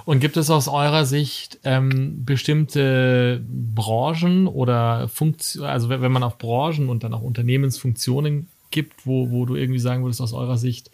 Und 0.05 0.19
gibt 0.19 0.37
es 0.37 0.49
aus 0.49 0.67
eurer 0.67 1.05
Sicht 1.05 1.59
ähm, 1.63 2.25
bestimmte 2.25 3.41
Branchen 3.47 4.47
oder 4.47 5.07
Funktionen, 5.07 5.67
also 5.67 5.89
wenn 5.89 6.11
man 6.11 6.23
auf 6.23 6.37
Branchen 6.37 6.89
und 6.89 7.03
dann 7.03 7.13
auch 7.13 7.21
Unternehmensfunktionen 7.21 8.47
gibt, 8.71 9.05
wo, 9.05 9.31
wo 9.31 9.45
du 9.45 9.55
irgendwie 9.55 9.79
sagen 9.79 10.03
würdest, 10.03 10.21
aus 10.21 10.33
eurer 10.33 10.57
Sicht, 10.57 10.91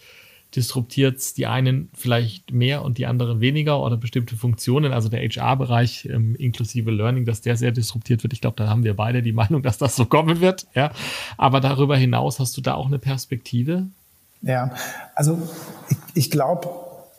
disruptiert 0.55 1.38
die 1.38 1.48
einen 1.48 1.89
vielleicht 1.94 2.51
mehr 2.51 2.84
und 2.84 2.98
die 2.98 3.05
anderen 3.05 3.41
weniger 3.41 3.82
oder 3.82 3.98
bestimmte 3.98 4.38
Funktionen, 4.38 4.94
also 4.94 5.10
der 5.10 5.22
HR-Bereich 5.22 6.05
ähm, 6.05 6.36
inklusive 6.36 6.91
Learning, 6.91 7.25
dass 7.25 7.41
der 7.41 7.58
sehr 7.58 7.72
disruptiert 7.72 8.24
wird. 8.24 8.32
Ich 8.32 8.41
glaube, 8.41 8.55
da 8.55 8.70
haben 8.70 8.84
wir 8.84 8.94
beide 8.96 9.22
die 9.22 9.32
Meinung, 9.34 9.62
dass 9.63 9.77
das 9.77 9.96
so 9.96 10.05
kommen 10.05 10.39
wird. 10.39 10.67
Ja, 10.74 10.91
aber 11.38 11.60
darüber 11.60 11.98
hinaus 11.98 12.39
hast 12.39 12.55
du 12.55 12.62
da 12.62 12.75
auch 12.75 12.88
eine 12.88 13.00
Perspektive? 13.00 13.88
Ja, 14.41 14.75
also 15.15 15.41
ich, 15.89 15.98
ich 16.13 16.32
glaube, 16.32 16.70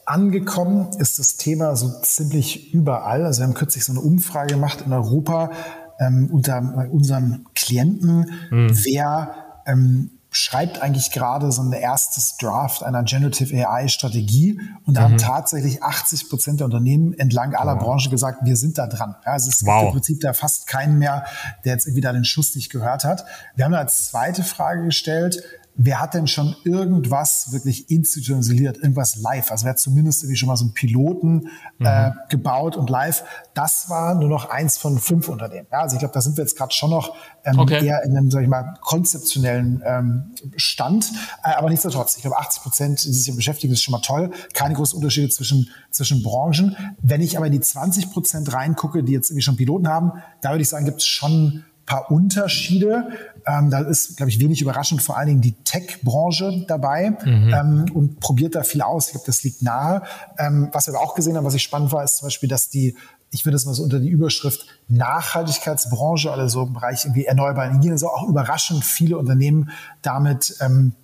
angekommen 0.06 0.88
ist 0.98 1.18
das 1.18 1.36
Thema 1.36 1.76
so 1.76 2.00
ziemlich 2.02 2.72
überall. 2.72 3.26
Also 3.26 3.40
wir 3.40 3.48
haben 3.48 3.54
kürzlich 3.54 3.84
so 3.84 3.92
eine 3.92 4.00
Umfrage 4.00 4.54
gemacht 4.54 4.82
in 4.86 4.92
Europa 4.92 5.50
ähm, 5.98 6.28
unter 6.32 6.88
unseren 6.90 7.46
Klienten, 7.54 8.30
mhm. 8.50 8.70
wer 8.84 9.34
ähm, 9.66 10.10
schreibt 10.30 10.82
eigentlich 10.82 11.12
gerade 11.12 11.50
so 11.50 11.62
ein 11.62 11.72
erstes 11.72 12.36
Draft 12.36 12.82
einer 12.82 13.02
Generative 13.04 13.56
AI-Strategie 13.56 14.60
und 14.84 14.94
da 14.94 15.00
mhm. 15.00 15.04
haben 15.04 15.18
tatsächlich 15.18 15.82
80 15.82 16.28
Prozent 16.28 16.60
der 16.60 16.66
Unternehmen 16.66 17.14
entlang 17.14 17.54
aller 17.54 17.76
wow. 17.76 17.82
Branchen 17.82 18.10
gesagt, 18.10 18.40
wir 18.44 18.56
sind 18.56 18.76
da 18.76 18.86
dran. 18.86 19.16
Ja, 19.24 19.32
also 19.32 19.48
es 19.48 19.64
wow. 19.64 19.80
gibt 19.80 19.86
im 19.86 19.92
Prinzip 19.92 20.20
da 20.20 20.34
fast 20.34 20.66
keinen 20.66 20.98
mehr, 20.98 21.24
der 21.64 21.72
jetzt 21.72 21.86
irgendwie 21.86 22.02
da 22.02 22.12
den 22.12 22.24
Schuss 22.24 22.54
nicht 22.54 22.70
gehört 22.70 23.04
hat. 23.04 23.24
Wir 23.54 23.64
haben 23.64 23.72
da 23.72 23.78
als 23.78 24.08
zweite 24.08 24.44
Frage 24.44 24.84
gestellt, 24.84 25.42
wer 25.76 26.00
hat 26.00 26.14
denn 26.14 26.26
schon 26.26 26.56
irgendwas 26.64 27.52
wirklich 27.52 27.90
institutionalisiert, 27.90 28.78
irgendwas 28.78 29.16
live? 29.16 29.50
Also 29.50 29.64
wer 29.64 29.70
hat 29.70 29.78
zumindest 29.78 30.22
irgendwie 30.22 30.36
schon 30.36 30.48
mal 30.48 30.56
so 30.56 30.64
einen 30.64 30.74
Piloten 30.74 31.48
mhm. 31.78 31.86
äh, 31.86 32.12
gebaut 32.30 32.76
und 32.76 32.88
live? 32.88 33.24
Das 33.54 33.88
war 33.88 34.14
nur 34.14 34.28
noch 34.28 34.48
eins 34.48 34.78
von 34.78 34.98
fünf 34.98 35.28
Unternehmen. 35.28 35.66
Ja, 35.70 35.80
also 35.80 35.96
ich 35.96 36.00
glaube, 36.00 36.14
da 36.14 36.20
sind 36.20 36.36
wir 36.36 36.44
jetzt 36.44 36.56
gerade 36.56 36.72
schon 36.72 36.90
noch 36.90 37.14
ähm, 37.44 37.58
okay. 37.58 37.86
eher 37.86 38.02
in 38.04 38.16
einem, 38.16 38.30
sag 38.30 38.42
ich 38.42 38.48
mal, 38.48 38.74
konzeptionellen 38.80 39.82
ähm, 39.84 40.34
Stand. 40.56 41.12
Äh, 41.44 41.54
aber 41.54 41.68
nichtsdestotrotz, 41.68 42.16
ich 42.16 42.22
glaube, 42.22 42.38
80 42.38 42.62
Prozent, 42.62 43.04
die 43.04 43.12
sich 43.12 43.34
beschäftigen, 43.34 43.72
ist 43.72 43.82
schon 43.82 43.92
mal 43.92 44.00
toll. 44.00 44.30
Keine 44.54 44.74
großen 44.74 44.96
Unterschiede 44.96 45.28
zwischen, 45.28 45.68
zwischen 45.90 46.22
Branchen. 46.22 46.76
Wenn 47.02 47.20
ich 47.20 47.36
aber 47.36 47.46
in 47.46 47.52
die 47.52 47.60
20 47.60 48.10
Prozent 48.10 48.52
reingucke, 48.52 49.04
die 49.04 49.12
jetzt 49.12 49.30
irgendwie 49.30 49.42
schon 49.42 49.56
Piloten 49.56 49.88
haben, 49.88 50.12
da 50.40 50.50
würde 50.50 50.62
ich 50.62 50.68
sagen, 50.68 50.86
gibt 50.86 50.98
es 50.98 51.06
schon 51.06 51.64
paar 51.86 52.10
Unterschiede. 52.10 53.08
Ähm, 53.46 53.70
da 53.70 53.80
ist, 53.80 54.16
glaube 54.16 54.30
ich, 54.30 54.40
wenig 54.40 54.60
überraschend 54.60 55.02
vor 55.02 55.16
allen 55.16 55.28
Dingen 55.28 55.40
die 55.40 55.54
Tech-Branche 55.62 56.64
dabei 56.66 57.10
mhm. 57.24 57.54
ähm, 57.54 57.86
und 57.94 58.20
probiert 58.20 58.54
da 58.54 58.64
viel 58.64 58.82
aus. 58.82 59.06
Ich 59.06 59.12
glaube, 59.12 59.26
das 59.26 59.42
liegt 59.44 59.62
nahe. 59.62 60.02
Ähm, 60.38 60.68
was 60.72 60.88
wir 60.88 60.94
aber 60.94 61.02
auch 61.02 61.14
gesehen 61.14 61.36
haben, 61.36 61.44
was 61.44 61.54
ich 61.54 61.62
spannend 61.62 61.92
war, 61.92 62.02
ist 62.04 62.18
zum 62.18 62.26
Beispiel, 62.26 62.48
dass 62.48 62.68
die 62.68 62.96
ich 63.30 63.44
würde 63.44 63.54
das 63.54 63.66
mal 63.66 63.74
so 63.74 63.82
unter 63.82 63.98
die 63.98 64.08
Überschrift 64.08 64.66
Nachhaltigkeitsbranche, 64.88 66.30
also 66.30 66.62
im 66.62 66.72
Bereich 66.72 67.04
irgendwie 67.04 67.24
erneuerbare 67.24 67.68
Energien, 67.68 67.98
so 67.98 68.08
auch 68.08 68.28
überraschend 68.28 68.84
viele 68.84 69.18
Unternehmen 69.18 69.70
damit 70.00 70.56
ähm, 70.60 70.94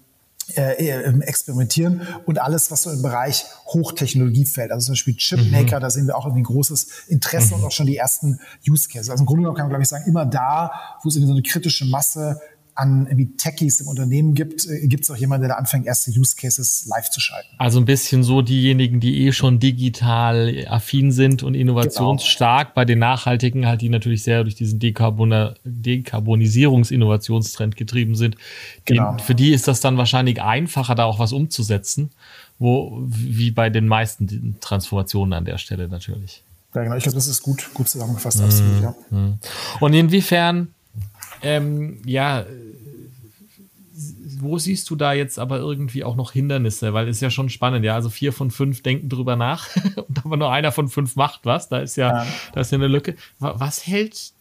äh, 0.55 1.21
experimentieren 1.23 2.03
und 2.27 2.41
alles, 2.41 2.71
was 2.71 2.83
so 2.83 2.91
im 2.91 3.03
Bereich 3.03 3.45
Hochtechnologie 3.67 4.45
fällt, 4.45 4.73
also 4.73 4.87
zum 4.87 4.93
Beispiel 4.93 5.17
Chipmaker, 5.17 5.77
mhm. 5.77 5.81
da 5.81 5.91
sehen 5.91 6.07
wir 6.07 6.17
auch 6.17 6.27
irgendwie 6.27 6.43
großes 6.43 7.07
Interesse 7.09 7.55
mhm. 7.55 7.61
und 7.61 7.67
auch 7.67 7.73
schon 7.73 7.87
die 7.87 7.97
ersten 7.97 8.41
Use 8.69 8.89
Cases. 8.89 9.11
Also 9.11 9.23
im 9.23 9.27
Grunde 9.27 9.43
genommen 9.43 9.57
kann 9.57 9.65
man, 9.65 9.71
glaube 9.71 9.83
ich, 9.83 9.89
sagen, 9.89 10.05
immer 10.07 10.27
da, 10.27 10.73
wo 11.03 11.09
es 11.09 11.17
irgendwie 11.17 11.29
so 11.29 11.35
eine 11.35 11.43
kritische 11.43 11.87
Masse 11.87 12.41
an 12.75 13.07
irgendwie 13.07 13.37
Techies 13.37 13.81
im 13.81 13.89
Unternehmen 13.89 14.35
gibt, 14.35 14.67
äh, 14.67 14.87
gibt 14.87 15.05
es 15.05 15.11
auch 15.11 15.17
jemanden, 15.17 15.43
der 15.43 15.57
da 15.57 15.57
anfängt, 15.57 15.87
erste 15.87 16.11
Use 16.11 16.37
Cases 16.37 16.87
live 16.87 17.11
zu 17.11 17.21
schalten. 17.21 17.49
Also 17.59 17.79
ein 17.79 17.85
bisschen 17.85 18.25
so 18.25 18.43
diejenigen, 18.43 19.01
die 19.01 19.27
eh 19.27 19.33
schon 19.33 19.59
digital 19.59 20.67
affin 20.69 21.13
sind 21.13 21.43
und 21.43 21.55
innovationsstark, 21.55 22.69
genau. 22.69 22.75
bei 22.75 22.85
den 22.85 22.99
Nachhaltigen 22.99 23.67
halt, 23.67 23.83
die 23.83 23.89
natürlich 23.89 24.23
sehr 24.23 24.43
durch 24.43 24.55
diesen 24.55 24.79
Dekarbon 24.79 25.55
Dekarbonisierungs-Innovationstrend 25.65 27.77
getrieben 27.77 28.15
sind. 28.15 28.37
Genau. 28.85 29.17
Für 29.19 29.35
die 29.35 29.53
ist 29.53 29.69
das 29.69 29.81
dann 29.81 29.97
wahrscheinlich 29.97 30.43
einfacher, 30.43 30.95
da 30.95 31.05
auch 31.05 31.19
was 31.19 31.33
umzusetzen, 31.33 32.11
wo, 32.59 33.03
wie 33.05 33.51
bei 33.51 33.71
den 33.71 33.89
meisten 33.89 34.57
Transformationen 34.61 35.33
an 35.33 35.45
der 35.45 35.59
Stelle 35.59 35.89
natürlich. 35.89 36.43
Ja, 36.75 36.85
genau. 36.85 36.97
Ich 36.97 37.03
glaube, 37.03 37.17
das 37.17 37.27
ist 37.27 37.43
gut, 37.43 37.71
gut 37.75 37.89
zusammengefasst, 37.89 38.39
mhm. 38.39 38.45
absolut, 38.45 38.83
ja. 38.83 38.95
Mhm. 39.11 39.39
Und 39.81 39.95
inwiefern 39.95 40.69
ähm, 41.43 42.01
ja, 42.05 42.47
wo 44.43 44.59
siehst 44.59 44.91
du 44.91 44.97
da 44.97 45.13
jetzt 45.13 45.39
aber 45.39 45.59
irgendwie 45.59 46.05
auch 46.05 46.17
noch 46.17 46.33
Hindernisse? 46.33 46.93
Weil 46.93 47.09
es 47.09 47.19
ist 47.19 47.21
ja 47.21 47.31
schon 47.31 47.49
spannend, 47.49 47.85
ja. 47.85 47.95
Also 47.95 48.11
vier 48.11 48.33
von 48.33 48.51
fünf 48.51 48.83
denken 48.83 49.09
drüber 49.09 49.37
nach 49.37 49.69
und 50.09 50.25
aber 50.25 50.37
nur 50.37 50.53
einer 50.53 50.73
von 50.73 50.89
fünf 50.89 51.17
macht 51.17 51.41
was. 51.45 51.69
Da 51.69 51.79
ist 51.79 51.97
ja, 51.97 52.25
ja. 52.25 52.27
da 52.53 52.61
ist 52.61 52.73
ja 52.73 52.79
eine 52.79 52.89
Lücke. 52.89 53.17
Was 53.39 53.87
hält 53.87 54.33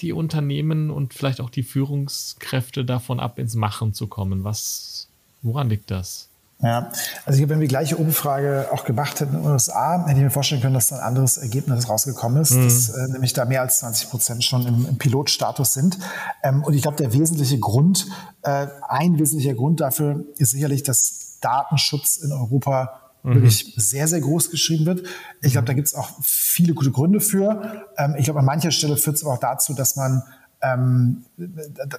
die 0.00 0.12
Unternehmen 0.12 0.90
und 0.90 1.14
vielleicht 1.14 1.40
auch 1.40 1.50
die 1.50 1.62
Führungskräfte 1.62 2.84
davon 2.84 3.20
ab, 3.20 3.38
ins 3.38 3.54
Machen 3.54 3.94
zu 3.94 4.08
kommen? 4.08 4.42
Was, 4.42 5.08
woran 5.42 5.68
liegt 5.68 5.90
das? 5.90 6.28
Ja, 6.64 6.90
also 7.26 7.38
wenn 7.40 7.60
wir 7.60 7.66
die 7.66 7.68
gleiche 7.68 7.96
Umfrage 7.96 8.68
auch 8.72 8.84
gemacht 8.84 9.20
hätten 9.20 9.34
in 9.36 9.42
den 9.42 9.50
USA, 9.52 10.06
hätte 10.06 10.16
ich 10.16 10.24
mir 10.24 10.30
vorstellen 10.30 10.62
können, 10.62 10.72
dass 10.72 10.88
da 10.88 10.96
ein 10.96 11.02
anderes 11.02 11.36
Ergebnis 11.36 11.90
rausgekommen 11.90 12.40
ist, 12.40 12.52
mhm. 12.52 12.64
dass 12.64 12.88
äh, 12.88 13.12
nämlich 13.12 13.34
da 13.34 13.44
mehr 13.44 13.60
als 13.60 13.80
20 13.80 14.08
Prozent 14.08 14.44
schon 14.44 14.66
im, 14.66 14.86
im 14.88 14.96
Pilotstatus 14.96 15.74
sind. 15.74 15.98
Ähm, 16.42 16.64
und 16.64 16.72
ich 16.72 16.80
glaube, 16.80 16.96
der 16.96 17.12
wesentliche 17.12 17.58
Grund, 17.58 18.06
äh, 18.42 18.66
ein 18.88 19.18
wesentlicher 19.18 19.52
Grund 19.52 19.80
dafür 19.80 20.24
ist 20.38 20.52
sicherlich, 20.52 20.82
dass 20.82 21.38
Datenschutz 21.42 22.16
in 22.16 22.32
Europa 22.32 23.12
mhm. 23.24 23.34
wirklich 23.34 23.74
sehr, 23.76 24.08
sehr 24.08 24.20
groß 24.20 24.50
geschrieben 24.50 24.86
wird. 24.86 25.06
Ich 25.42 25.52
glaube, 25.52 25.66
da 25.66 25.74
gibt 25.74 25.88
es 25.88 25.94
auch 25.94 26.08
viele 26.22 26.72
gute 26.72 26.92
Gründe 26.92 27.20
für. 27.20 27.84
Ähm, 27.98 28.14
ich 28.18 28.24
glaube, 28.24 28.40
an 28.40 28.46
mancher 28.46 28.70
Stelle 28.70 28.96
führt 28.96 29.16
es 29.16 29.22
aber 29.22 29.34
auch 29.34 29.40
dazu, 29.40 29.74
dass 29.74 29.96
man 29.96 30.22
ähm, 30.64 31.24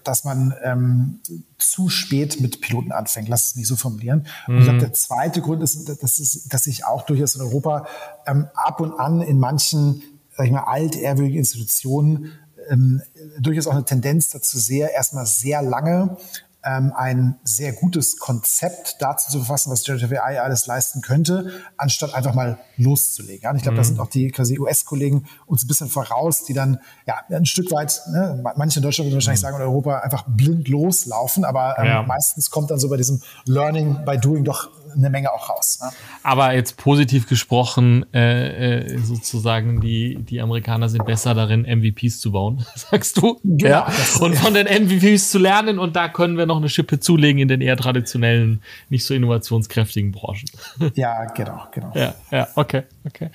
dass 0.04 0.24
man 0.24 0.54
ähm, 0.64 1.20
zu 1.58 1.90
spät 1.90 2.42
mit 2.42 2.62
Piloten 2.62 2.92
anfängt. 2.92 3.28
Lass 3.28 3.48
es 3.48 3.56
nicht 3.56 3.68
so 3.68 3.76
formulieren. 3.76 4.26
Mhm. 4.48 4.54
Und 4.54 4.60
ich 4.60 4.64
glaube, 4.66 4.80
der 4.80 4.94
zweite 4.94 5.42
Grund 5.42 5.62
ist, 5.62 5.88
dass, 6.02 6.20
es, 6.20 6.48
dass 6.48 6.64
sich 6.64 6.86
auch 6.86 7.06
durchaus 7.06 7.36
in 7.36 7.42
Europa 7.42 7.88
ähm, 8.26 8.48
ab 8.56 8.82
und 8.82 9.00
an 9.00 9.22
in 9.22 9.40
manchen, 9.40 10.02
sag 10.36 10.48
ich 10.48 10.52
mal, 10.52 10.64
altehrwürdigen 10.64 11.40
Institutionen 11.40 12.32
ähm, 12.70 13.02
durchaus 13.40 13.68
auch 13.68 13.74
eine 13.74 13.86
Tendenz 13.86 14.30
dazu 14.30 14.58
sehr, 14.58 14.94
erstmal 14.94 15.26
sehr 15.26 15.62
lange 15.62 16.18
ähm, 16.66 16.92
ein 16.96 17.36
sehr 17.44 17.74
gutes 17.74 18.18
Konzept 18.18 18.98
dazu 19.00 19.32
zu 19.32 19.38
verfassen, 19.40 19.72
was 19.72 19.84
Generative 19.84 20.24
AI 20.24 20.42
alles 20.42 20.68
leisten 20.68 21.02
könnte, 21.02 21.52
anstatt 21.78 22.14
einfach 22.14 22.34
mal 22.34 22.58
loszulegen. 22.78 23.50
Und 23.50 23.58
ich 23.58 23.64
glaube, 23.64 23.76
mhm. 23.76 23.80
da 23.80 23.84
sind 23.84 24.00
auch 24.00 24.10
die 24.10 24.30
quasi 24.32 24.60
US-Kollegen 24.60 25.26
uns 25.46 25.64
ein 25.64 25.68
bisschen 25.68 25.90
voraus, 25.90 26.44
die 26.44 26.54
dann 26.54 26.80
ja 27.08 27.16
ein 27.30 27.46
Stück 27.46 27.72
weit, 27.72 28.02
ne, 28.12 28.44
manche 28.56 28.80
in 28.80 28.84
Deutschland 28.84 29.08
würden 29.08 29.16
wahrscheinlich 29.16 29.42
mhm. 29.42 29.46
sagen, 29.46 29.56
in 29.58 29.62
Europa 29.64 30.00
einfach 30.00 30.26
blind 30.28 30.68
loslaufen, 30.68 31.46
aber 31.46 31.78
ähm, 31.78 31.86
ja. 31.86 32.04
meistens 32.04 32.50
kommt 32.50 32.72
dann 32.72 32.80
so 32.80 32.90
bei 32.90 32.98
diesem 32.98 33.22
Learning 33.46 34.04
by 34.06 34.18
Doing 34.18 34.44
doch 34.44 34.70
eine 34.96 35.10
Menge 35.10 35.32
auch 35.32 35.50
raus. 35.50 35.80
Ne? 35.82 35.90
Aber 36.24 36.54
jetzt 36.54 36.78
positiv 36.78 37.28
gesprochen, 37.28 38.06
äh, 38.14 38.80
äh, 38.80 38.98
sozusagen, 39.00 39.82
die, 39.82 40.16
die 40.16 40.42
Amerikaner 40.42 40.90
sind 40.90 41.06
besser 41.06 41.34
darin, 41.34 41.62
MVPs 41.64 42.20
zu 42.20 42.32
bauen, 42.32 42.66
sagst 42.76 43.18
du? 43.18 43.40
Genau, 43.44 43.70
ja. 43.70 43.94
Und 44.20 44.36
von 44.36 44.54
den 44.54 44.68
MVPs 44.68 45.32
zu 45.32 45.40
lernen 45.40 45.80
und 45.80 45.96
da 45.96 46.10
können 46.10 46.38
wir 46.38 46.46
noch 46.46 46.58
eine 46.58 46.70
Schippe 46.70 47.00
zulegen 47.00 47.40
in 47.42 47.48
den 47.48 47.62
eher 47.62 47.78
traditionellen, 47.78 48.62
nicht 48.90 49.06
so 49.06 49.14
innovationskräftigen 49.14 50.12
Branchen. 50.12 50.50
Ja, 50.96 51.26
genau, 51.26 51.68
genau. 51.72 51.92
Ja, 51.94 52.16
ja, 52.32 52.48
okay, 52.56 52.84
okay. 53.06 53.30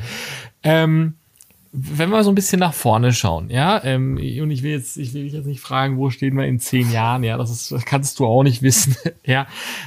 Ähm, 0.63 1.15
wenn 1.73 2.11
wir 2.11 2.25
so 2.25 2.31
ein 2.31 2.35
bisschen 2.35 2.59
nach 2.59 2.75
vorne 2.75 3.13
schauen, 3.13 3.49
ja, 3.49 3.81
ähm, 3.85 4.17
und 4.17 4.51
ich 4.51 4.65
will 4.65 4.73
jetzt, 4.73 4.97
ich 4.97 5.15
will 5.15 5.23
dich 5.23 5.35
jetzt 5.35 5.47
nicht 5.47 5.61
fragen, 5.61 5.99
wo 5.99 6.11
stehen 6.11 6.37
wir 6.37 6.47
in 6.47 6.59
zehn 6.59 6.91
Jahren, 6.91 7.23
ja, 7.23 7.37
das, 7.37 7.51
ist, 7.51 7.71
das 7.71 7.85
kannst 7.85 8.19
du 8.19 8.27
auch 8.27 8.43
nicht 8.43 8.63
wissen, 8.63 8.97
ja, 9.25 9.47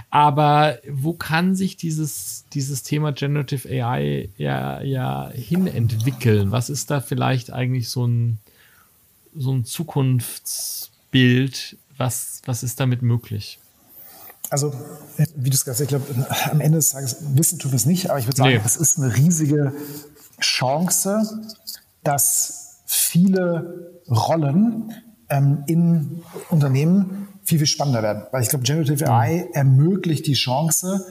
aber 0.09 0.79
wo 0.89 1.11
kann 1.11 1.55
sich 1.55 1.75
dieses, 1.75 2.45
dieses 2.53 2.83
Thema 2.83 3.11
Generative 3.11 3.67
AI 3.67 4.29
ja, 4.37 4.81
ja 4.81 5.29
hinentwickeln? 5.31 6.51
Was 6.51 6.69
ist 6.69 6.89
da 6.89 7.01
vielleicht 7.01 7.51
eigentlich 7.51 7.89
so 7.89 8.07
ein, 8.07 8.37
so 9.35 9.51
ein 9.51 9.65
Zukunftsbild? 9.65 11.75
Was, 11.97 12.41
was 12.45 12.63
ist 12.63 12.79
damit 12.79 13.01
möglich? 13.01 13.59
Also, 14.49 14.73
wie 15.35 15.49
du 15.49 15.55
es 15.55 15.65
gesagt 15.65 15.79
hast, 15.79 15.81
ich 15.81 15.87
glaube, 15.87 16.05
am 16.51 16.61
Ende 16.61 16.77
des 16.77 16.91
Tages 16.91 17.17
wissen 17.35 17.59
tun 17.59 17.71
wir 17.71 17.75
es 17.75 17.85
nicht, 17.85 18.09
aber 18.09 18.19
ich 18.19 18.27
würde 18.27 18.37
sagen, 18.37 18.61
es 18.63 18.77
nee. 18.77 18.81
ist 18.81 18.99
eine 18.99 19.13
riesige 19.15 19.73
Chance, 20.39 21.41
dass 22.03 22.81
viele 22.85 24.01
Rollen 24.09 24.93
ähm, 25.29 25.63
in 25.67 26.23
Unternehmen 26.49 27.27
viel, 27.43 27.57
viel 27.59 27.67
spannender 27.67 28.03
werden. 28.03 28.23
Weil 28.31 28.43
ich 28.43 28.49
glaube, 28.49 28.63
Generative 28.63 29.09
AI 29.09 29.49
ermöglicht 29.53 30.27
die 30.27 30.33
Chance, 30.33 31.05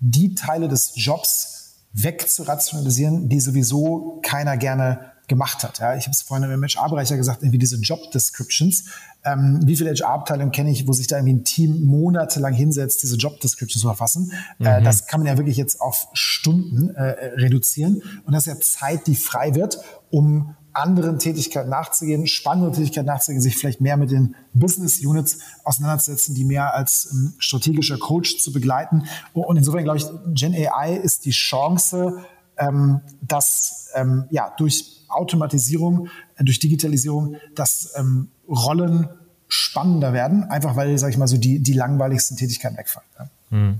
die 0.00 0.34
Teile 0.34 0.68
des 0.68 0.92
Jobs 0.94 1.86
wegzurationalisieren, 1.92 3.28
die 3.28 3.40
sowieso 3.40 4.20
keiner 4.22 4.56
gerne 4.56 5.12
gemacht 5.28 5.62
hat. 5.62 5.78
Ja, 5.78 5.94
ich 5.94 6.04
habe 6.04 6.12
es 6.12 6.22
vorhin 6.22 6.50
im 6.50 6.62
HR-Bereich 6.62 7.10
ja 7.10 7.16
gesagt, 7.16 7.42
irgendwie 7.42 7.58
diese 7.58 7.76
Job 7.76 8.10
Descriptions. 8.12 8.84
Ähm, 9.24 9.60
wie 9.64 9.76
viele 9.76 9.94
HR-Abteilungen 9.94 10.52
kenne 10.52 10.70
ich, 10.70 10.88
wo 10.88 10.92
sich 10.92 11.06
da 11.06 11.16
irgendwie 11.16 11.34
ein 11.34 11.44
Team 11.44 11.84
monatelang 11.84 12.54
hinsetzt, 12.54 13.02
diese 13.02 13.16
Job 13.16 13.38
Descriptions 13.40 13.82
zu 13.82 13.86
verfassen? 13.86 14.32
Äh, 14.58 14.62
mhm. 14.62 14.66
Äh, 14.66 14.82
das 14.82 15.06
kann 15.06 15.20
man 15.20 15.26
ja 15.26 15.36
wirklich 15.36 15.56
jetzt 15.56 15.80
auf 15.80 16.08
Stunden 16.14 16.90
äh, 16.94 17.02
reduzieren. 17.36 18.02
Und 18.24 18.32
das 18.32 18.46
ist 18.46 18.54
ja 18.54 18.60
Zeit, 18.60 19.06
die 19.06 19.14
frei 19.14 19.54
wird, 19.54 19.78
um 20.10 20.56
anderen 20.72 21.18
Tätigkeiten 21.18 21.70
nachzugehen, 21.70 22.26
spannende 22.26 22.72
Tätigkeiten 22.72 23.06
nachzugehen, 23.06 23.42
sich 23.42 23.56
vielleicht 23.56 23.80
mehr 23.80 23.96
mit 23.96 24.10
den 24.10 24.36
Business 24.54 25.00
Units 25.04 25.38
auseinanderzusetzen, 25.64 26.34
die 26.34 26.44
mehr 26.44 26.74
als 26.74 27.08
ähm, 27.12 27.34
strategischer 27.38 27.98
Coach 27.98 28.38
zu 28.38 28.52
begleiten. 28.52 29.04
Und 29.32 29.56
insofern 29.56 29.84
glaube 29.84 29.98
ich, 29.98 30.06
Gen 30.34 30.54
AI 30.54 30.94
ist 30.96 31.24
die 31.24 31.32
Chance, 31.32 32.24
ähm, 32.56 33.00
dass 33.20 33.88
ähm, 33.94 34.24
ja 34.30 34.52
durch 34.56 34.97
Automatisierung, 35.08 36.08
äh, 36.36 36.44
durch 36.44 36.58
Digitalisierung, 36.58 37.36
dass 37.54 37.92
ähm, 37.96 38.28
Rollen 38.48 39.08
spannender 39.48 40.12
werden, 40.12 40.44
einfach 40.44 40.76
weil, 40.76 40.98
sage 40.98 41.12
ich 41.12 41.18
mal, 41.18 41.26
so 41.26 41.38
die, 41.38 41.60
die 41.60 41.72
langweiligsten 41.72 42.36
Tätigkeiten 42.36 42.76
wegfallen. 42.76 43.08
Ja. 43.18 43.30
Hm. 43.50 43.78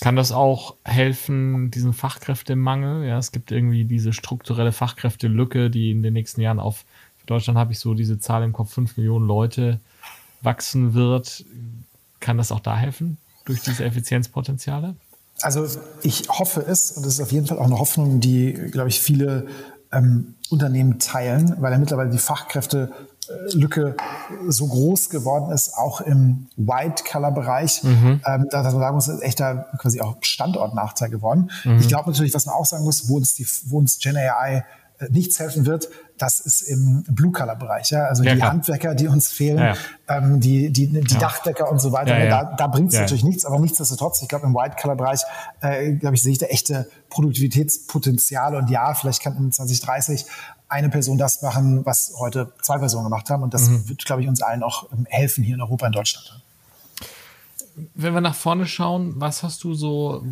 Kann 0.00 0.16
das 0.16 0.32
auch 0.32 0.74
helfen, 0.84 1.70
diesen 1.70 1.92
Fachkräftemangel? 1.92 3.06
Ja, 3.06 3.18
es 3.18 3.32
gibt 3.32 3.52
irgendwie 3.52 3.84
diese 3.84 4.12
strukturelle 4.12 4.72
Fachkräftelücke, 4.72 5.70
die 5.70 5.90
in 5.90 6.02
den 6.02 6.12
nächsten 6.12 6.40
Jahren 6.40 6.58
auf, 6.58 6.84
für 7.18 7.26
Deutschland 7.26 7.58
habe 7.58 7.72
ich 7.72 7.78
so 7.78 7.94
diese 7.94 8.18
Zahl 8.18 8.42
im 8.42 8.52
Kopf, 8.52 8.74
5 8.74 8.96
Millionen 8.96 9.26
Leute 9.26 9.80
wachsen 10.42 10.94
wird. 10.94 11.44
Kann 12.20 12.36
das 12.36 12.52
auch 12.52 12.60
da 12.60 12.76
helfen, 12.76 13.16
durch 13.44 13.62
diese 13.62 13.84
Effizienzpotenziale? 13.84 14.96
Also 15.40 15.66
ich 16.02 16.28
hoffe 16.28 16.64
es, 16.66 16.92
und 16.92 17.06
das 17.06 17.14
ist 17.14 17.20
auf 17.20 17.32
jeden 17.32 17.46
Fall 17.46 17.58
auch 17.58 17.66
eine 17.66 17.78
Hoffnung, 17.78 18.20
die, 18.20 18.52
glaube 18.52 18.88
ich, 18.88 19.00
viele 19.00 19.46
ähm, 19.94 20.34
Unternehmen 20.50 20.98
teilen, 20.98 21.56
weil 21.60 21.72
ja 21.72 21.78
mittlerweile 21.78 22.10
die 22.10 22.18
Fachkräfte 22.18 22.90
Lücke 23.52 23.96
so 24.48 24.66
groß 24.66 25.08
geworden 25.08 25.50
ist, 25.50 25.76
auch 25.76 26.00
im 26.00 26.46
White-Color-Bereich, 26.56 27.82
mhm. 27.82 28.20
ähm, 28.26 28.46
dass 28.50 28.64
man 28.72 28.80
sagen 28.80 28.94
muss, 28.94 29.08
ist 29.08 29.22
echter 29.22 29.66
quasi 29.78 30.00
auch 30.00 30.16
Standortnachteil 30.20 31.10
geworden. 31.10 31.50
Mhm. 31.64 31.78
Ich 31.78 31.88
glaube 31.88 32.10
natürlich, 32.10 32.34
was 32.34 32.46
man 32.46 32.54
auch 32.54 32.66
sagen 32.66 32.84
muss, 32.84 33.08
wo 33.08 33.16
uns, 33.16 33.34
die, 33.34 33.46
wo 33.66 33.78
uns 33.78 33.98
Gen 33.98 34.16
AI 34.16 34.58
äh, 34.58 34.62
nichts 35.10 35.38
helfen 35.38 35.66
wird, 35.66 35.88
das 36.18 36.40
ist 36.40 36.62
im 36.62 37.04
Blue-Color-Bereich. 37.08 37.90
Ja? 37.90 38.04
Also 38.06 38.22
ja, 38.22 38.32
die 38.32 38.38
klar. 38.38 38.52
Handwerker, 38.52 38.94
die 38.94 39.08
uns 39.08 39.28
fehlen, 39.32 39.58
ja, 39.58 39.76
Ähm, 40.06 40.38
die, 40.40 40.70
die, 40.70 40.88
die 40.88 41.18
Dachdecker 41.18 41.70
und 41.70 41.80
so 41.80 41.92
weiter. 41.92 42.14
Da, 42.28 42.54
da 42.56 42.66
bringt 42.66 42.92
es 42.92 42.98
natürlich 42.98 43.24
nichts, 43.24 43.44
aber 43.44 43.58
nichtsdestotrotz, 43.58 44.22
ich 44.22 44.28
glaube, 44.28 44.46
im 44.46 44.54
White-Color-Bereich, 44.54 45.22
äh, 45.60 45.92
glaube 45.94 46.14
ich, 46.14 46.22
sehe 46.22 46.32
ich 46.32 46.38
da 46.38 46.46
echte 46.46 46.88
Produktivitätspotenziale 47.08 48.58
und 48.58 48.70
ja, 48.70 48.94
vielleicht 48.94 49.22
kann 49.22 49.36
in 49.36 49.50
2030 49.50 50.26
eine 50.68 50.88
Person 50.88 51.18
das 51.18 51.42
machen, 51.42 51.84
was 51.86 52.14
heute 52.18 52.52
zwei 52.62 52.78
Personen 52.78 53.04
gemacht 53.04 53.30
haben. 53.30 53.42
Und 53.42 53.54
das 53.54 53.68
mhm. 53.68 53.88
wird, 53.88 54.04
glaube 54.04 54.22
ich, 54.22 54.28
uns 54.28 54.42
allen 54.42 54.62
auch 54.62 54.90
ähm, 54.92 55.06
helfen 55.08 55.44
hier 55.44 55.54
in 55.54 55.60
Europa, 55.60 55.86
in 55.86 55.92
Deutschland. 55.92 56.43
Wenn 57.94 58.14
wir 58.14 58.20
nach 58.20 58.34
vorne 58.34 58.66
schauen, 58.66 59.14
was 59.16 59.42
hast 59.42 59.64
du 59.64 59.74
so 59.74 60.22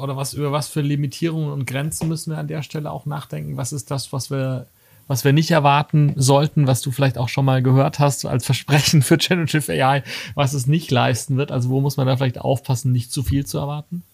oder 0.00 0.16
was 0.16 0.34
über 0.34 0.52
was 0.52 0.68
für 0.68 0.80
Limitierungen 0.80 1.50
und 1.50 1.66
Grenzen 1.66 2.08
müssen 2.08 2.30
wir 2.30 2.38
an 2.38 2.48
der 2.48 2.62
Stelle 2.62 2.90
auch 2.90 3.06
nachdenken? 3.06 3.56
Was 3.56 3.72
ist 3.72 3.90
das, 3.90 4.12
was 4.12 4.30
wir 4.30 4.66
was 5.08 5.24
wir 5.24 5.32
nicht 5.32 5.50
erwarten 5.50 6.14
sollten, 6.16 6.66
was 6.66 6.80
du 6.80 6.92
vielleicht 6.92 7.18
auch 7.18 7.28
schon 7.28 7.44
mal 7.44 7.62
gehört 7.62 7.98
hast 7.98 8.24
als 8.24 8.46
Versprechen 8.46 9.02
für 9.02 9.18
Generative 9.18 9.72
AI, 9.72 10.02
was 10.34 10.52
es 10.52 10.66
nicht 10.66 10.90
leisten 10.90 11.36
wird? 11.36 11.50
Also 11.50 11.70
wo 11.70 11.80
muss 11.80 11.96
man 11.96 12.06
da 12.06 12.16
vielleicht 12.16 12.40
aufpassen, 12.40 12.92
nicht 12.92 13.12
zu 13.12 13.22
viel 13.22 13.44
zu 13.44 13.58
erwarten? 13.58 14.04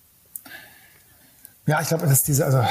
Ja, 1.69 1.83
ich 1.83 1.89
glaube, 1.89 2.07
dass 2.07 2.23
diese, 2.23 2.47
also, 2.47 2.63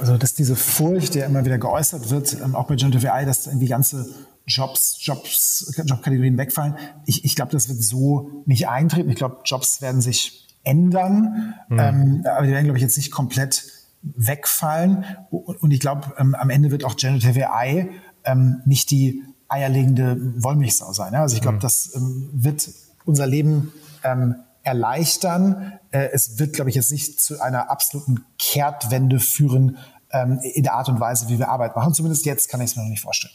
also 0.00 0.16
dass 0.16 0.34
diese 0.34 0.54
Furcht, 0.54 1.16
der 1.16 1.26
immer 1.26 1.44
wieder 1.44 1.58
geäußert 1.58 2.10
wird, 2.10 2.40
ähm, 2.40 2.54
auch 2.54 2.68
bei 2.68 2.76
Generative 2.76 3.12
AI, 3.12 3.24
dass 3.24 3.48
irgendwie 3.48 3.66
ganze 3.66 4.08
Jobs, 4.46 4.98
Jobs, 5.00 5.74
Jobkategorien 5.76 6.38
wegfallen. 6.38 6.76
Ich, 7.06 7.24
ich 7.24 7.34
glaube, 7.34 7.50
das 7.50 7.68
wird 7.68 7.82
so 7.82 8.44
nicht 8.46 8.68
eintreten. 8.68 9.10
Ich 9.10 9.16
glaube, 9.16 9.38
Jobs 9.44 9.82
werden 9.82 10.00
sich 10.00 10.46
ändern, 10.62 11.54
mhm. 11.68 11.78
ähm, 11.80 12.24
aber 12.24 12.46
die 12.46 12.52
werden, 12.52 12.66
glaube 12.66 12.78
ich, 12.78 12.82
jetzt 12.84 12.96
nicht 12.96 13.10
komplett 13.10 13.64
wegfallen. 14.02 15.04
Und 15.30 15.72
ich 15.72 15.80
glaube, 15.80 16.12
ähm, 16.16 16.36
am 16.36 16.50
Ende 16.50 16.70
wird 16.70 16.84
auch 16.84 16.94
Generative 16.94 17.52
AI 17.52 17.90
ähm, 18.22 18.62
nicht 18.64 18.92
die 18.92 19.24
eierlegende 19.48 20.16
Wollmilchsau 20.40 20.92
sein. 20.92 21.14
Ja? 21.14 21.22
Also 21.22 21.34
ich 21.34 21.42
glaube, 21.42 21.56
mhm. 21.56 21.62
das 21.62 21.96
ähm, 21.96 22.30
wird 22.32 22.68
unser 23.04 23.26
Leben 23.26 23.72
ähm, 24.04 24.36
erleichtern. 24.62 25.72
Äh, 25.90 26.08
es 26.12 26.38
wird, 26.38 26.54
glaube 26.54 26.70
ich, 26.70 26.76
jetzt 26.76 26.92
nicht 26.92 27.20
zu 27.20 27.40
einer 27.40 27.70
absoluten 27.70 28.24
Kehrtwende 28.38 29.18
führen 29.20 29.78
ähm, 30.12 30.40
in 30.54 30.62
der 30.62 30.74
Art 30.74 30.88
und 30.88 31.00
Weise, 31.00 31.28
wie 31.28 31.38
wir 31.38 31.48
Arbeit 31.48 31.76
machen. 31.76 31.94
Zumindest 31.94 32.26
jetzt 32.26 32.48
kann 32.48 32.60
ich 32.60 32.70
es 32.70 32.76
mir 32.76 32.82
noch 32.82 32.90
nicht 32.90 33.02
vorstellen. 33.02 33.34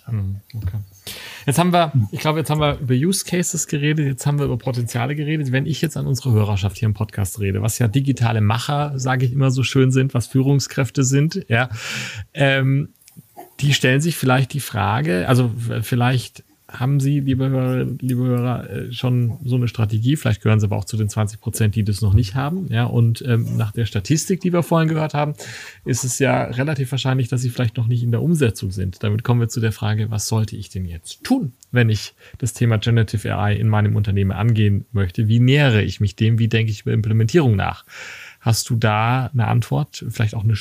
Mhm, 0.53 0.61
okay. 0.61 0.77
Jetzt 1.45 1.59
haben 1.59 1.71
wir, 1.71 1.91
ich 2.11 2.19
glaube, 2.19 2.39
jetzt 2.39 2.49
haben 2.49 2.59
wir 2.59 2.79
über 2.79 2.93
Use 2.93 3.23
Cases 3.23 3.67
geredet, 3.67 4.05
jetzt 4.07 4.25
haben 4.25 4.39
wir 4.39 4.45
über 4.45 4.57
Potenziale 4.57 5.15
geredet. 5.15 5.51
Wenn 5.51 5.65
ich 5.65 5.81
jetzt 5.81 5.95
an 5.95 6.07
unsere 6.07 6.31
Hörerschaft 6.31 6.77
hier 6.77 6.87
im 6.87 6.93
Podcast 6.93 7.39
rede, 7.39 7.61
was 7.61 7.79
ja 7.79 7.87
digitale 7.87 8.41
Macher, 8.41 8.97
sage 8.99 9.25
ich 9.25 9.31
immer 9.31 9.51
so 9.51 9.63
schön 9.63 9.91
sind, 9.91 10.13
was 10.13 10.27
Führungskräfte 10.27 11.03
sind, 11.03 11.45
ja, 11.47 11.69
ähm, 12.33 12.89
die 13.61 13.73
stellen 13.73 14.01
sich 14.01 14.17
vielleicht 14.17 14.53
die 14.53 14.59
Frage, 14.59 15.27
also 15.29 15.51
vielleicht 15.81 16.43
haben 16.79 16.99
Sie, 16.99 17.19
liebe 17.19 17.49
Hörer, 17.49 17.85
liebe 17.99 18.23
Hörer, 18.23 18.69
äh, 18.69 18.91
schon 18.91 19.37
so 19.43 19.55
eine 19.55 19.67
Strategie? 19.67 20.15
Vielleicht 20.15 20.41
gehören 20.41 20.59
Sie 20.59 20.65
aber 20.65 20.77
auch 20.77 20.85
zu 20.85 20.97
den 20.97 21.09
20 21.09 21.39
Prozent, 21.39 21.75
die 21.75 21.83
das 21.83 22.01
noch 22.01 22.13
nicht 22.13 22.35
haben. 22.35 22.67
Ja, 22.71 22.85
und 22.85 23.23
ähm, 23.27 23.57
nach 23.57 23.71
der 23.71 23.85
Statistik, 23.85 24.41
die 24.41 24.53
wir 24.53 24.63
vorhin 24.63 24.89
gehört 24.89 25.13
haben, 25.13 25.33
ist 25.85 26.03
es 26.03 26.19
ja 26.19 26.43
relativ 26.43 26.91
wahrscheinlich, 26.91 27.27
dass 27.27 27.41
Sie 27.41 27.49
vielleicht 27.49 27.77
noch 27.77 27.87
nicht 27.87 28.03
in 28.03 28.11
der 28.11 28.21
Umsetzung 28.21 28.71
sind. 28.71 29.03
Damit 29.03 29.23
kommen 29.23 29.41
wir 29.41 29.49
zu 29.49 29.59
der 29.59 29.71
Frage, 29.71 30.11
was 30.11 30.27
sollte 30.27 30.55
ich 30.55 30.69
denn 30.69 30.85
jetzt 30.85 31.23
tun, 31.23 31.53
wenn 31.71 31.89
ich 31.89 32.13
das 32.37 32.53
Thema 32.53 32.77
Generative 32.77 33.35
AI 33.35 33.55
in 33.55 33.67
meinem 33.67 33.95
Unternehmen 33.95 34.31
angehen 34.31 34.85
möchte? 34.91 35.27
Wie 35.27 35.39
nähere 35.39 35.81
ich 35.81 35.99
mich 35.99 36.15
dem? 36.15 36.39
Wie 36.39 36.47
denke 36.47 36.71
ich 36.71 36.81
über 36.81 36.93
Implementierung 36.93 37.55
nach? 37.55 37.85
Hast 38.39 38.69
du 38.69 38.75
da 38.75 39.31
eine 39.33 39.47
Antwort? 39.47 40.05
Vielleicht 40.09 40.35
auch 40.35 40.43
eine 40.43 40.55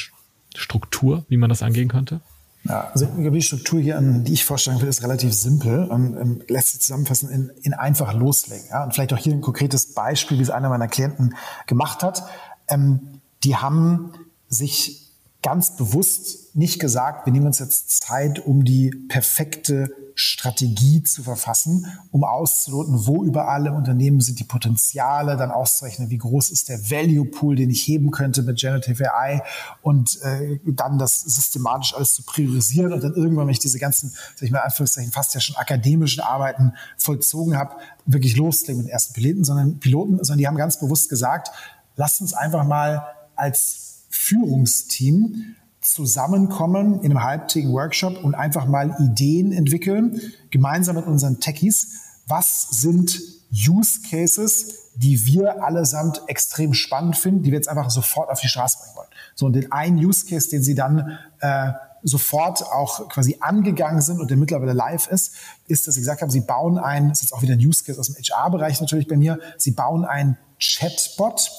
Struktur, 0.57 1.25
wie 1.29 1.37
man 1.37 1.49
das 1.49 1.63
angehen 1.63 1.89
könnte? 1.89 2.21
Ja, 2.65 2.91
also 2.93 3.07
die 3.07 3.43
Struktur 3.43 3.79
hier, 3.81 4.01
die 4.01 4.33
ich 4.33 4.45
vorstellen 4.45 4.81
will, 4.81 4.89
ist 4.89 5.03
relativ 5.03 5.35
simpel 5.35 5.85
und 5.85 6.17
ähm, 6.17 6.43
lässt 6.49 6.69
sich 6.69 6.81
zusammenfassen 6.81 7.29
in, 7.29 7.53
in 7.63 7.75
einfach 7.75 8.15
loslegen. 8.15 8.67
Ja? 8.71 8.85
Und 8.85 8.95
vielleicht 8.95 9.13
auch 9.13 9.19
hier 9.19 9.35
ein 9.35 9.43
konkretes 9.43 9.93
Beispiel, 9.93 10.39
wie 10.39 10.43
es 10.43 10.51
einer 10.51 10.71
meiner 10.71 10.89
Klienten 10.89 11.35
gemacht 11.67 12.03
hat. 12.03 12.25
Ähm, 12.69 13.21
die 13.43 13.57
haben 13.57 14.13
sich 14.49 15.04
ganz 15.45 15.77
bewusst 15.77 16.57
nicht 16.57 16.81
gesagt, 16.81 17.27
wir 17.27 17.33
nehmen 17.33 17.47
uns 17.47 17.59
jetzt 17.59 18.03
Zeit, 18.03 18.45
um 18.45 18.65
die 18.65 18.91
perfekte 19.09 19.95
Strategie 20.15 21.03
zu 21.03 21.23
verfassen, 21.23 21.87
um 22.11 22.25
auszuloten, 22.25 23.07
wo 23.07 23.25
überall 23.25 23.67
im 23.67 23.75
Unternehmen 23.75 24.21
sind 24.23 24.39
die 24.39 24.45
Potenziale, 24.45 25.37
dann 25.37 25.51
auszurechnen, 25.51 26.09
wie 26.09 26.17
groß 26.17 26.51
ist 26.51 26.71
der 26.71 26.79
Value 26.91 27.27
Pool, 27.27 27.57
den 27.57 27.69
ich 27.69 27.87
heben 27.87 28.11
könnte 28.11 28.43
mit 28.43 28.59
Generative 28.59 29.13
AI 29.13 29.43
und 29.83 30.19
äh, 30.23 30.61
dann 30.65 30.99
das 30.99 31.21
systematisch 31.21 31.95
alles 31.95 32.15
zu 32.15 32.23
priorisieren 32.23 32.95
und 32.95 33.05
dann 33.05 33.13
irgendwann, 33.13 33.47
wenn 33.47 33.53
ich 33.53 33.59
diese 33.59 33.79
ganzen, 33.79 34.15
sag 34.37 34.45
ich 34.45 34.51
mal, 34.51 34.61
Anführungszeichen, 34.61 35.13
fast 35.13 35.35
ja 35.35 35.41
schon 35.41 35.57
akademischen 35.57 36.23
Arbeiten 36.23 36.73
vollzogen 36.97 37.59
habe, 37.59 37.77
wirklich 38.07 38.37
loslegen 38.37 38.79
mit 38.79 38.87
den 38.87 38.93
ersten 38.93 39.13
Piloten, 39.13 39.45
sondern 39.45 39.79
Piloten, 39.79 40.17
sondern 40.25 40.39
die 40.39 40.47
haben 40.47 40.57
ganz 40.57 40.81
bewusst 40.81 41.11
gesagt, 41.11 41.51
lasst 41.97 42.23
uns 42.23 42.33
einfach 42.33 42.65
mal 42.65 43.05
als 43.37 43.94
Führungsteam 44.15 45.57
zusammenkommen 45.81 47.01
in 47.03 47.11
einem 47.11 47.23
halbtägigen 47.23 47.75
Workshop 47.75 48.23
und 48.23 48.35
einfach 48.35 48.67
mal 48.67 48.97
Ideen 49.01 49.53
entwickeln, 49.53 50.21
gemeinsam 50.51 50.97
mit 50.97 51.07
unseren 51.07 51.41
Techies. 51.41 52.01
Was 52.27 52.69
sind 52.71 53.21
Use 53.53 54.01
Cases, 54.09 54.93
die 54.95 55.27
wir 55.27 55.63
allesamt 55.63 56.23
extrem 56.29 56.73
spannend 56.75 57.17
finden, 57.17 57.43
die 57.43 57.51
wir 57.51 57.59
jetzt 57.59 57.69
einfach 57.69 57.91
sofort 57.91 58.31
auf 58.31 58.41
die 58.41 58.49
Straße 58.49 58.79
bringen 58.79 58.97
wollen? 58.97 59.09
So, 59.35 59.47
und 59.47 59.53
den 59.55 59.73
einen 59.73 59.99
Use 59.99 60.25
Case, 60.27 60.49
den 60.49 60.63
sie 60.63 60.75
dann 60.75 61.19
äh, 61.41 61.73
sofort 62.03 62.63
auch 62.63 63.09
quasi 63.09 63.39
angegangen 63.41 64.01
sind 64.01 64.21
und 64.21 64.31
der 64.31 64.37
mittlerweile 64.37 64.73
live 64.73 65.09
ist, 65.09 65.33
ist, 65.67 65.87
dass 65.87 65.97
sie 65.97 66.01
gesagt 66.01 66.23
haben, 66.23 66.31
sie 66.31 66.41
bauen 66.41 66.79
ein, 66.79 67.09
das 67.09 67.19
ist 67.19 67.25
jetzt 67.25 67.33
auch 67.33 67.43
wieder 67.43 67.55
ein 67.55 67.61
Use 67.61 67.85
Case 67.85 67.99
aus 67.99 68.07
dem 68.07 68.17
HR-Bereich 68.17 68.81
natürlich 68.81 69.09
bei 69.09 69.17
mir, 69.17 69.39
sie 69.59 69.73
bauen 69.73 70.05
ein 70.05 70.39
Chatbot, 70.61 71.51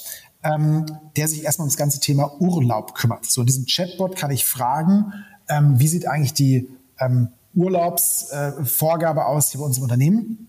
ähm, 0.45 0.85
der 1.17 1.27
sich 1.27 1.43
erstmal 1.43 1.65
um 1.65 1.69
das 1.69 1.77
ganze 1.77 1.99
Thema 1.99 2.39
Urlaub 2.39 2.93
kümmert. 2.93 3.25
So 3.25 3.41
in 3.41 3.47
diesem 3.47 3.65
Chatbot 3.65 4.15
kann 4.15 4.31
ich 4.31 4.45
fragen, 4.45 5.11
ähm, 5.49 5.79
wie 5.79 5.87
sieht 5.87 6.07
eigentlich 6.07 6.33
die 6.33 6.69
ähm, 6.99 7.29
Urlaubsvorgabe 7.55 9.21
äh, 9.21 9.23
aus 9.23 9.49
hier 9.49 9.59
bei 9.59 9.65
uns 9.65 9.77
im 9.77 9.83
Unternehmen? 9.83 10.47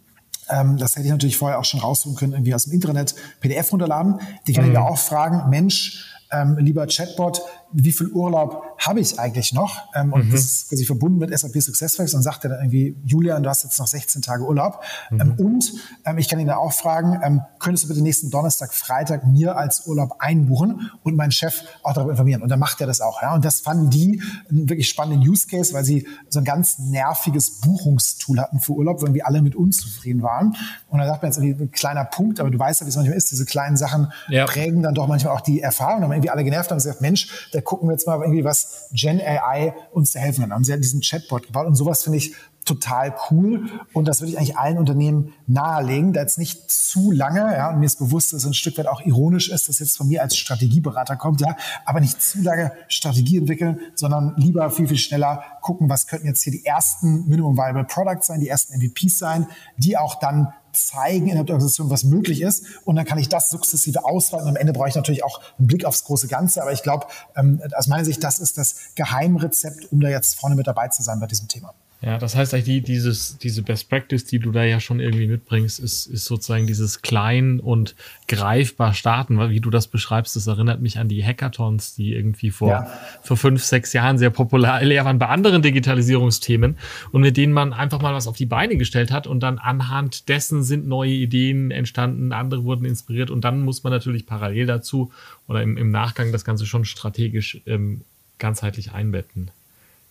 Ähm, 0.50 0.76
das 0.76 0.94
hätte 0.94 1.06
ich 1.06 1.10
natürlich 1.10 1.38
vorher 1.38 1.58
auch 1.58 1.64
schon 1.64 1.80
raussuchen 1.80 2.16
können, 2.16 2.32
irgendwie 2.34 2.54
aus 2.54 2.64
dem 2.64 2.74
Internet 2.74 3.14
PDF 3.40 3.72
runterladen. 3.72 4.20
Die 4.46 4.52
kann 4.52 4.64
mhm. 4.64 4.70
ich 4.70 4.76
mir 4.76 4.84
auch 4.84 4.98
fragen, 4.98 5.48
Mensch, 5.48 6.04
ähm, 6.30 6.58
lieber 6.58 6.86
Chatbot, 6.86 7.40
wie 7.72 7.92
viel 7.92 8.08
Urlaub 8.08 8.62
habe 8.78 9.00
ich 9.00 9.18
eigentlich 9.18 9.52
noch? 9.52 9.82
Ähm, 9.94 10.12
und 10.12 10.26
mhm. 10.26 10.32
das 10.32 10.40
ist 10.40 10.68
quasi 10.68 10.84
verbunden 10.84 11.18
mit 11.18 11.36
SAP 11.36 11.60
SuccessFactors 11.60 12.14
und 12.14 12.22
sagt 12.22 12.44
er 12.44 12.50
dann 12.50 12.60
irgendwie, 12.60 12.96
Julian, 13.04 13.42
du 13.42 13.48
hast 13.48 13.64
jetzt 13.64 13.78
noch 13.78 13.86
16 13.86 14.22
Tage 14.22 14.44
Urlaub. 14.44 14.82
Mhm. 15.10 15.20
Ähm, 15.20 15.34
und 15.38 15.72
ähm, 16.04 16.18
ich 16.18 16.28
kann 16.28 16.38
ihn 16.38 16.46
da 16.46 16.56
auch 16.56 16.72
fragen, 16.72 17.20
ähm, 17.22 17.42
könntest 17.58 17.84
du 17.84 17.88
bitte 17.88 18.02
nächsten 18.02 18.30
Donnerstag, 18.30 18.72
Freitag 18.72 19.26
mir 19.26 19.56
als 19.56 19.86
Urlaub 19.86 20.16
einbuchen 20.18 20.90
und 21.02 21.16
meinen 21.16 21.32
Chef 21.32 21.62
auch 21.82 21.92
darüber 21.92 22.12
informieren? 22.12 22.42
Und 22.42 22.48
dann 22.48 22.58
macht 22.58 22.80
er 22.80 22.86
das 22.86 23.00
auch. 23.00 23.22
Ja? 23.22 23.34
Und 23.34 23.44
das 23.44 23.60
fanden 23.60 23.90
die 23.90 24.22
einen 24.48 24.68
wirklich 24.68 24.88
spannenden 24.88 25.28
Use 25.28 25.46
Case, 25.46 25.72
weil 25.74 25.84
sie 25.84 26.06
so 26.28 26.38
ein 26.40 26.44
ganz 26.44 26.78
nerviges 26.78 27.60
Buchungstool 27.60 28.40
hatten 28.40 28.60
für 28.60 28.72
Urlaub, 28.72 29.00
wo 29.00 29.06
irgendwie 29.06 29.22
alle 29.22 29.42
mit 29.42 29.54
unzufrieden 29.54 30.22
waren. 30.22 30.56
Und 30.88 30.98
da 30.98 31.06
sagt 31.06 31.22
man 31.22 31.30
jetzt 31.30 31.38
irgendwie 31.38 31.64
ein 31.64 31.70
kleiner 31.70 32.04
Punkt, 32.04 32.40
aber 32.40 32.50
du 32.50 32.58
weißt 32.58 32.80
ja, 32.80 32.86
wie 32.86 32.90
es 32.90 32.96
manchmal 32.96 33.16
ist. 33.16 33.30
Diese 33.30 33.44
kleinen 33.44 33.76
Sachen 33.76 34.12
ja. 34.28 34.46
prägen 34.46 34.82
dann 34.82 34.94
doch 34.94 35.08
manchmal 35.08 35.34
auch 35.34 35.40
die 35.40 35.60
Erfahrung. 35.60 36.00
Da 36.00 36.04
haben 36.04 36.12
irgendwie 36.12 36.30
alle 36.30 36.44
genervt 36.44 36.70
und 36.70 36.78
gesagt, 36.78 37.00
Mensch, 37.00 37.50
da 37.56 37.62
gucken 37.62 37.88
wir 37.88 37.92
jetzt 37.92 38.06
mal 38.06 38.20
irgendwie, 38.20 38.44
was 38.44 38.90
Gen 38.92 39.18
AI 39.18 39.74
uns 39.92 40.12
da 40.12 40.20
helfen 40.20 40.42
kann. 40.42 40.52
Haben 40.52 40.64
sie 40.64 40.72
ja 40.72 40.76
diesen 40.76 41.00
Chatbot 41.00 41.46
gebaut. 41.46 41.66
Und 41.66 41.74
sowas 41.74 42.02
finde 42.02 42.18
ich 42.18 42.34
total 42.66 43.14
cool. 43.30 43.70
Und 43.92 44.06
das 44.06 44.20
würde 44.20 44.32
ich 44.32 44.38
eigentlich 44.38 44.58
allen 44.58 44.76
Unternehmen 44.76 45.32
nahelegen, 45.46 46.12
da 46.12 46.20
jetzt 46.20 46.38
nicht 46.38 46.70
zu 46.70 47.10
lange, 47.10 47.40
ja, 47.40 47.70
und 47.70 47.80
mir 47.80 47.86
ist 47.86 47.98
bewusst, 47.98 48.32
dass 48.32 48.42
es 48.42 48.46
ein 48.46 48.54
Stück 48.54 48.76
weit 48.76 48.86
auch 48.86 49.00
ironisch 49.00 49.48
ist, 49.48 49.68
dass 49.68 49.78
jetzt 49.78 49.96
von 49.96 50.08
mir 50.08 50.22
als 50.22 50.36
Strategieberater 50.36 51.16
kommt, 51.16 51.40
ja, 51.40 51.56
aber 51.84 52.00
nicht 52.00 52.20
zu 52.20 52.42
lange 52.42 52.72
Strategie 52.88 53.38
entwickeln, 53.38 53.80
sondern 53.94 54.34
lieber 54.36 54.70
viel, 54.70 54.88
viel 54.88 54.98
schneller 54.98 55.42
gucken, 55.62 55.88
was 55.88 56.06
könnten 56.06 56.26
jetzt 56.26 56.42
hier 56.42 56.52
die 56.52 56.64
ersten 56.64 57.26
Minimum 57.26 57.56
Viable 57.56 57.84
Products 57.84 58.26
sein, 58.26 58.40
die 58.40 58.48
ersten 58.48 58.78
MVPs 58.78 59.18
sein, 59.18 59.46
die 59.78 59.96
auch 59.96 60.18
dann 60.18 60.52
zeigen 60.72 61.28
in 61.28 61.32
der 61.32 61.40
Organisation, 61.40 61.88
was 61.88 62.04
möglich 62.04 62.42
ist. 62.42 62.66
Und 62.84 62.96
dann 62.96 63.06
kann 63.06 63.18
ich 63.18 63.28
das 63.28 63.50
sukzessive 63.50 64.04
ausweiten. 64.04 64.46
Am 64.46 64.56
Ende 64.56 64.74
brauche 64.74 64.88
ich 64.88 64.94
natürlich 64.94 65.24
auch 65.24 65.40
einen 65.58 65.66
Blick 65.66 65.86
aufs 65.86 66.04
große 66.04 66.28
Ganze. 66.28 66.60
Aber 66.60 66.72
ich 66.72 66.82
glaube, 66.82 67.06
ähm, 67.34 67.62
aus 67.74 67.86
meiner 67.86 68.04
Sicht, 68.04 68.22
das 68.22 68.38
ist 68.38 68.58
das 68.58 68.76
Geheimrezept, 68.94 69.90
um 69.90 70.00
da 70.00 70.08
jetzt 70.08 70.38
vorne 70.38 70.54
mit 70.54 70.66
dabei 70.66 70.88
zu 70.88 71.02
sein 71.02 71.18
bei 71.18 71.26
diesem 71.26 71.48
Thema. 71.48 71.72
Ja, 72.06 72.18
das 72.18 72.36
heißt 72.36 72.54
eigentlich, 72.54 72.84
dieses, 72.84 73.36
diese 73.38 73.64
Best 73.64 73.88
Practice, 73.88 74.24
die 74.24 74.38
du 74.38 74.52
da 74.52 74.62
ja 74.62 74.78
schon 74.78 75.00
irgendwie 75.00 75.26
mitbringst, 75.26 75.80
ist, 75.80 76.06
ist 76.06 76.24
sozusagen 76.24 76.68
dieses 76.68 77.02
klein 77.02 77.58
und 77.58 77.96
greifbar 78.28 78.94
starten, 78.94 79.38
weil 79.38 79.50
wie 79.50 79.58
du 79.58 79.70
das 79.70 79.88
beschreibst, 79.88 80.36
das 80.36 80.46
erinnert 80.46 80.80
mich 80.80 81.00
an 81.00 81.08
die 81.08 81.24
Hackathons, 81.24 81.96
die 81.96 82.14
irgendwie 82.14 82.52
vor, 82.52 82.68
ja. 82.68 82.86
vor 83.24 83.36
fünf, 83.36 83.64
sechs 83.64 83.92
Jahren 83.92 84.18
sehr 84.18 84.30
populär 84.30 85.04
waren 85.04 85.18
bei 85.18 85.26
anderen 85.26 85.62
Digitalisierungsthemen 85.62 86.78
und 87.10 87.22
mit 87.22 87.36
denen 87.36 87.52
man 87.52 87.72
einfach 87.72 88.00
mal 88.00 88.14
was 88.14 88.28
auf 88.28 88.36
die 88.36 88.46
Beine 88.46 88.76
gestellt 88.76 89.10
hat 89.10 89.26
und 89.26 89.40
dann 89.40 89.58
anhand 89.58 90.28
dessen 90.28 90.62
sind 90.62 90.86
neue 90.86 91.10
Ideen 91.10 91.72
entstanden, 91.72 92.32
andere 92.32 92.62
wurden 92.62 92.84
inspiriert 92.84 93.32
und 93.32 93.40
dann 93.40 93.62
muss 93.62 93.82
man 93.82 93.92
natürlich 93.92 94.26
parallel 94.26 94.66
dazu 94.66 95.10
oder 95.48 95.60
im, 95.60 95.76
im 95.76 95.90
Nachgang 95.90 96.30
das 96.30 96.44
Ganze 96.44 96.66
schon 96.66 96.84
strategisch 96.84 97.60
ähm, 97.66 98.02
ganzheitlich 98.38 98.92
einbetten. 98.92 99.50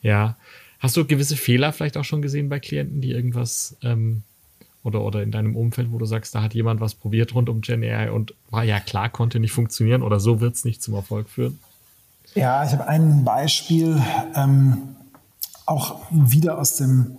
Ja. 0.02 0.36
Hast 0.80 0.98
du 0.98 1.06
gewisse 1.06 1.36
Fehler 1.36 1.74
vielleicht 1.74 1.98
auch 1.98 2.04
schon 2.04 2.22
gesehen 2.22 2.50
bei 2.50 2.60
Klienten, 2.60 3.02
die 3.02 3.12
irgendwas 3.12 3.78
ähm, 3.82 4.24
oder, 4.84 5.02
oder 5.02 5.24
in 5.24 5.32
deinem 5.32 5.56
Umfeld, 5.56 5.92
wo 5.92 5.98
du 5.98 6.06
sagst, 6.06 6.36
da 6.36 6.44
hat 6.44 6.54
jemand 6.54 6.80
was 6.80 6.94
probiert 6.94 7.34
rund 7.34 7.50
um 7.50 7.62
Gen 7.62 7.84
AI 7.84 8.12
und 8.12 8.34
war 8.52 8.64
ja 8.64 8.80
klar, 8.80 9.10
konnte 9.10 9.40
nicht 9.40 9.52
funktionieren 9.52 10.04
oder 10.04 10.20
so 10.20 10.42
wird 10.42 10.56
es 10.56 10.66
nicht 10.66 10.84
zum 10.84 10.94
Erfolg 10.94 11.30
führen? 11.30 11.60
Ja, 12.36 12.64
ich 12.66 12.72
habe 12.72 12.88
ein 12.88 13.24
Beispiel, 13.24 14.02
ähm, 14.36 14.96
auch 15.66 16.02
wieder 16.12 16.60
aus 16.60 16.76
dem 16.76 17.18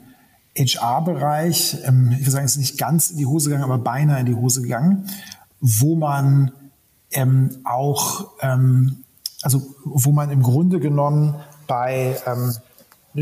HR-Bereich. 0.57 1.79
Ähm, 1.85 2.11
ich 2.13 2.21
würde 2.21 2.31
sagen, 2.31 2.45
es 2.45 2.53
ist 2.53 2.59
nicht 2.59 2.79
ganz 2.79 3.11
in 3.11 3.19
die 3.19 3.27
Hose 3.27 3.51
gegangen, 3.51 3.65
aber 3.65 3.79
beinahe 3.79 4.21
in 4.21 4.27
die 4.27 4.35
Hose 4.35 4.63
gegangen, 4.63 5.09
wo 5.61 5.97
man 5.97 6.53
ähm, 7.13 7.51
auch, 7.65 8.33
ähm, 8.41 9.05
also 9.43 9.63
wo 9.85 10.13
man 10.13 10.31
im 10.31 10.43
Grunde 10.43 10.81
genommen 10.81 11.35
bei 11.67 12.17
ähm, 12.27 12.55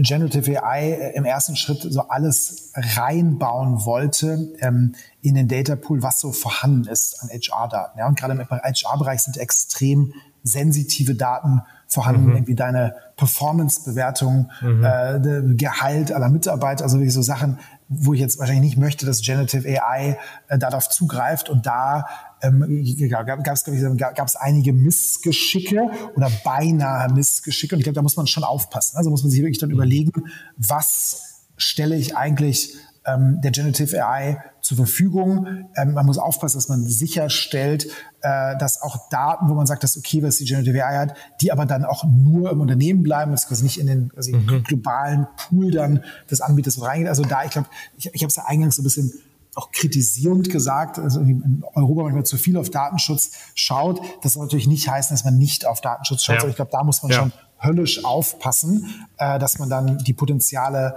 Generative 0.02 0.62
AI 0.62 0.92
äh, 0.92 1.16
im 1.16 1.24
ersten 1.24 1.56
Schritt 1.56 1.82
so 1.82 2.08
alles 2.08 2.72
reinbauen 2.74 3.84
wollte 3.84 4.52
ähm, 4.60 4.94
in 5.22 5.34
den 5.34 5.48
Data 5.48 5.76
Pool, 5.76 6.02
was 6.02 6.20
so 6.20 6.32
vorhanden 6.32 6.88
ist 6.88 7.22
an 7.22 7.28
HR-Daten. 7.28 7.98
Ja, 7.98 8.06
und 8.06 8.18
gerade 8.18 8.34
im 8.34 8.40
HR-Bereich 8.40 9.20
sind 9.20 9.36
extrem 9.36 10.12
sensitive 10.42 11.14
Daten 11.14 11.62
vorhanden, 11.86 12.26
mhm. 12.26 12.36
irgendwie 12.36 12.54
deine 12.54 12.96
Performance-Bewertung, 13.16 14.50
mhm. 14.60 14.84
äh, 14.84 15.54
Gehalt 15.54 16.12
aller 16.12 16.28
Mitarbeiter, 16.28 16.84
also 16.84 16.98
wirklich 16.98 17.14
so 17.14 17.22
Sachen, 17.22 17.58
wo 17.88 18.12
ich 18.14 18.20
jetzt 18.20 18.38
wahrscheinlich 18.38 18.64
nicht 18.64 18.78
möchte, 18.78 19.06
dass 19.06 19.22
Generative 19.22 19.66
AI 19.82 20.18
äh, 20.48 20.58
darauf 20.58 20.88
zugreift 20.88 21.48
und 21.48 21.66
da 21.66 22.06
ähm, 22.42 22.84
gab 23.08 23.28
es 23.46 23.64
gab 23.64 24.26
es 24.26 24.36
einige 24.36 24.72
Missgeschicke 24.72 25.90
oder 26.16 26.30
beinahe 26.44 27.12
Missgeschicke 27.12 27.74
und 27.74 27.80
ich 27.80 27.84
glaube, 27.84 27.94
da 27.94 28.02
muss 28.02 28.16
man 28.16 28.26
schon 28.26 28.44
aufpassen. 28.44 28.96
Also 28.96 29.10
muss 29.10 29.22
man 29.22 29.30
sich 29.30 29.40
wirklich 29.40 29.58
dann 29.58 29.70
überlegen, 29.70 30.12
was 30.56 31.44
stelle 31.56 31.96
ich 31.96 32.16
eigentlich 32.16 32.74
ähm, 33.06 33.40
der 33.42 33.50
Generative 33.50 34.04
AI 34.04 34.42
zur 34.60 34.78
Verfügung. 34.78 35.68
Ähm, 35.76 35.92
man 35.92 36.06
muss 36.06 36.18
aufpassen, 36.18 36.56
dass 36.56 36.68
man 36.68 36.86
sicherstellt, 36.86 37.86
äh, 38.22 38.56
dass 38.56 38.80
auch 38.80 39.08
Daten, 39.10 39.48
wo 39.48 39.54
man 39.54 39.66
sagt, 39.66 39.84
dass 39.84 39.96
okay, 39.96 40.22
was 40.22 40.38
die 40.38 40.44
Generative 40.44 40.84
AI 40.84 40.98
hat, 40.98 41.14
die 41.40 41.52
aber 41.52 41.66
dann 41.66 41.84
auch 41.84 42.04
nur 42.04 42.50
im 42.50 42.60
Unternehmen 42.60 43.02
bleiben, 43.02 43.32
das 43.32 43.46
quasi 43.46 43.64
nicht 43.64 43.78
in 43.78 43.86
den 43.86 44.08
quasi 44.08 44.32
mhm. 44.32 44.64
globalen 44.64 45.26
Pool 45.36 45.70
dann 45.70 46.02
des 46.30 46.40
Anbieters 46.40 46.80
reingeht. 46.80 47.08
Also 47.08 47.22
da, 47.24 47.44
ich 47.44 47.50
glaube, 47.50 47.68
ich, 47.98 48.10
ich 48.12 48.22
habe 48.22 48.28
es 48.28 48.36
ja 48.36 48.44
eingangs 48.46 48.76
so 48.76 48.82
ein 48.82 48.84
bisschen 48.84 49.12
auch 49.54 49.70
kritisierend 49.72 50.50
gesagt, 50.50 50.98
also 50.98 51.20
in 51.20 51.62
Europa 51.74 52.02
manchmal 52.02 52.26
zu 52.26 52.36
viel 52.36 52.56
auf 52.56 52.70
Datenschutz 52.70 53.32
schaut. 53.54 54.00
Das 54.22 54.34
soll 54.34 54.44
natürlich 54.44 54.66
nicht 54.66 54.88
heißen, 54.88 55.14
dass 55.14 55.24
man 55.24 55.38
nicht 55.38 55.66
auf 55.66 55.80
Datenschutz 55.80 56.24
schaut, 56.24 56.36
ja. 56.36 56.42
aber 56.42 56.50
ich 56.50 56.56
glaube, 56.56 56.70
da 56.72 56.82
muss 56.82 57.02
man 57.02 57.12
ja. 57.12 57.18
schon 57.18 57.32
höllisch 57.60 58.04
aufpassen, 58.04 59.06
äh, 59.16 59.38
dass 59.38 59.58
man 59.58 59.70
dann 59.70 59.98
die 59.98 60.12
Potenziale 60.12 60.94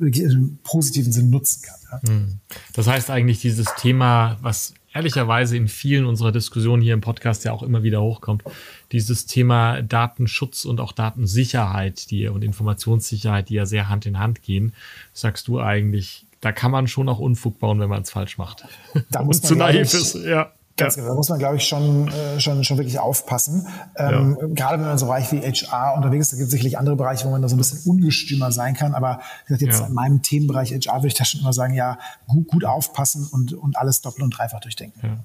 im 0.00 0.58
positiven 0.62 1.12
Sinn 1.12 1.30
nutzen 1.30 1.62
kann. 1.62 2.00
Ja. 2.02 2.08
Hm. 2.08 2.40
Das 2.72 2.86
heißt 2.86 3.10
eigentlich 3.10 3.40
dieses 3.40 3.68
Thema, 3.76 4.36
was 4.40 4.74
ehrlicherweise 4.92 5.56
in 5.56 5.68
vielen 5.68 6.06
unserer 6.06 6.32
Diskussionen 6.32 6.82
hier 6.82 6.94
im 6.94 7.00
Podcast 7.00 7.44
ja 7.44 7.52
auch 7.52 7.62
immer 7.62 7.82
wieder 7.82 8.00
hochkommt, 8.00 8.44
dieses 8.92 9.26
Thema 9.26 9.82
Datenschutz 9.82 10.64
und 10.64 10.80
auch 10.80 10.92
Datensicherheit 10.92 12.10
die, 12.10 12.28
und 12.28 12.44
Informationssicherheit, 12.44 13.48
die 13.48 13.54
ja 13.54 13.66
sehr 13.66 13.88
Hand 13.88 14.06
in 14.06 14.18
Hand 14.18 14.42
gehen, 14.42 14.72
sagst 15.12 15.48
du 15.48 15.60
eigentlich, 15.60 16.26
da 16.44 16.52
kann 16.52 16.70
man 16.70 16.86
schon 16.86 17.08
auch 17.08 17.18
Unfug 17.18 17.58
bauen, 17.58 17.80
wenn 17.80 17.88
man 17.88 18.02
es 18.02 18.10
falsch 18.10 18.36
macht. 18.36 18.66
Da 19.10 19.22
muss 19.22 19.42
man, 19.42 19.48
zu 19.48 19.54
naiv 19.56 19.94
ist, 19.94 20.14
ja. 20.14 20.52
Ganz 20.76 20.96
genau, 20.96 21.08
da 21.08 21.14
muss 21.14 21.28
man, 21.28 21.38
glaube 21.38 21.56
ich, 21.56 21.64
schon, 21.64 22.08
äh, 22.08 22.40
schon, 22.40 22.64
schon 22.64 22.78
wirklich 22.78 22.98
aufpassen. 22.98 23.68
Ähm, 23.96 24.36
ja. 24.38 24.46
Gerade 24.48 24.78
wenn 24.78 24.88
man 24.88 24.98
so 24.98 25.06
Bereich 25.06 25.30
wie 25.32 25.38
HR 25.38 25.94
unterwegs 25.96 26.26
ist, 26.26 26.32
da 26.32 26.36
gibt 26.36 26.46
es 26.48 26.50
sicherlich 26.50 26.76
andere 26.76 26.96
Bereiche, 26.96 27.24
wo 27.26 27.30
man 27.30 27.40
da 27.40 27.48
so 27.48 27.54
ein 27.54 27.58
bisschen 27.58 27.90
ungestümer 27.90 28.50
sein 28.52 28.74
kann. 28.74 28.92
Aber 28.94 29.20
jetzt 29.48 29.62
ja. 29.62 29.86
in 29.86 29.94
meinem 29.94 30.22
Themenbereich 30.22 30.72
HR 30.72 30.98
würde 30.98 31.08
ich 31.08 31.14
da 31.14 31.24
schon 31.24 31.40
immer 31.40 31.52
sagen, 31.52 31.74
ja, 31.74 31.98
gut, 32.26 32.48
gut 32.48 32.64
aufpassen 32.64 33.28
und, 33.30 33.52
und 33.52 33.78
alles 33.78 34.02
doppelt 34.02 34.24
und 34.24 34.36
dreifach 34.36 34.60
durchdenken. 34.60 35.00
Ja. 35.02 35.16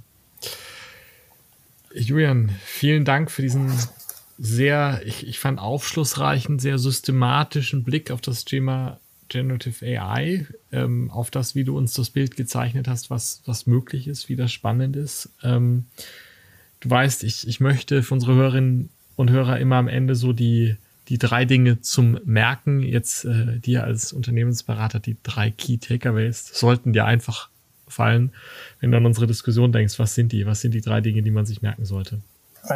Julian, 2.00 2.52
vielen 2.64 3.04
Dank 3.04 3.32
für 3.32 3.42
diesen 3.42 3.74
sehr, 4.38 5.02
ich, 5.04 5.28
ich 5.28 5.40
fand 5.40 5.60
aufschlussreichen, 5.60 6.60
sehr 6.60 6.78
systematischen 6.78 7.84
Blick 7.84 8.12
auf 8.12 8.22
das 8.22 8.46
Thema 8.46 9.00
Generative 9.30 9.86
AI, 9.86 10.46
ähm, 10.72 11.10
auf 11.12 11.32
das, 11.32 11.56
wie 11.56 11.64
du 11.64 11.78
uns 11.78 11.94
das 11.94 12.10
Bild 12.10 12.36
gezeichnet 12.36 12.88
hast, 12.88 13.10
was, 13.10 13.42
was 13.46 13.68
möglich 13.68 14.08
ist, 14.08 14.30
wie 14.30 14.36
das 14.36 14.52
spannend 14.52 14.96
ist. 14.96 15.30
Ähm, 15.44 15.86
du 16.82 16.90
weißt, 16.90 17.24
ich, 17.24 17.48
ich 17.48 17.60
möchte 17.60 18.04
für 18.04 18.14
unsere 18.14 18.36
Hörerinnen 18.36 18.90
und 19.16 19.32
Hörer 19.32 19.60
immer 19.60 19.78
am 19.78 19.88
Ende 19.88 20.16
so 20.16 20.34
die, 20.34 20.78
die 21.08 21.18
drei 21.18 21.46
Dinge 21.46 21.82
zum 21.82 22.20
Merken. 22.26 22.82
Jetzt 22.82 23.26
äh, 23.26 23.60
dir 23.60 23.84
als 23.84 24.14
Unternehmensberater 24.14 25.00
die 25.00 25.18
drei 25.24 25.52
Key 25.52 25.78
Takeaways 25.78 26.52
sollten 26.54 26.94
dir 26.94 27.06
einfach 27.06 27.50
fallen, 27.88 28.32
wenn 28.80 28.92
du 28.92 28.98
an 28.98 29.06
unsere 29.06 29.28
Diskussion 29.28 29.72
denkst. 29.72 29.98
Was 30.00 30.16
sind 30.16 30.32
die? 30.32 30.46
Was 30.46 30.62
sind 30.62 30.74
die 30.74 30.82
drei 30.82 31.02
Dinge, 31.02 31.22
die 31.22 31.32
man 31.32 31.46
sich 31.46 31.62
merken 31.62 31.86
sollte? 31.86 32.20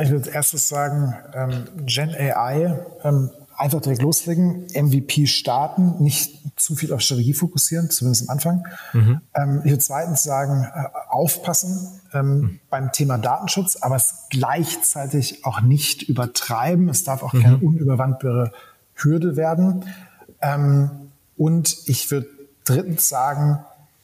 Ich 0.02 0.10
würde 0.10 0.26
als 0.26 0.28
erstes 0.28 0.70
sagen, 0.70 1.14
ähm, 1.34 1.86
Gen 1.86 2.10
AI 2.10 2.80
ähm, 3.04 3.30
einfach 3.58 3.82
direkt 3.82 4.02
loslegen, 4.02 4.68
MVP 4.74 5.28
starten, 5.28 6.02
nicht 6.04 6.42
zu 6.56 6.76
viel 6.76 6.94
auf 6.94 7.02
Strategie 7.02 7.34
fokussieren, 7.34 7.90
zumindest 7.90 8.30
am 8.30 8.34
Anfang. 8.34 8.68
Mhm. 8.94 9.22
Ähm, 9.34 9.62
ich 9.64 9.72
würde 9.72 9.84
zweitens 9.84 10.24
sagen, 10.24 10.64
äh, 10.64 10.88
aufpassen 11.10 12.02
ähm, 12.14 12.28
mhm. 12.28 12.60
beim 12.70 12.92
Thema 12.92 13.18
Datenschutz, 13.18 13.78
aber 13.78 13.96
es 13.96 14.26
gleichzeitig 14.30 15.46
auch 15.46 15.62
nicht 15.62 16.04
übertreiben. 16.04 16.90
Es 16.90 17.04
darf 17.04 17.24
auch 17.24 17.34
mhm. 17.34 17.42
keine 17.42 17.58
unüberwandbare 17.58 18.52
Hürde 18.96 19.36
werden. 19.36 19.86
Ähm, 20.42 20.90
und 21.38 21.78
ich 21.88 22.12
würde 22.12 22.28
drittens 22.66 23.10
sagen, 23.10 23.60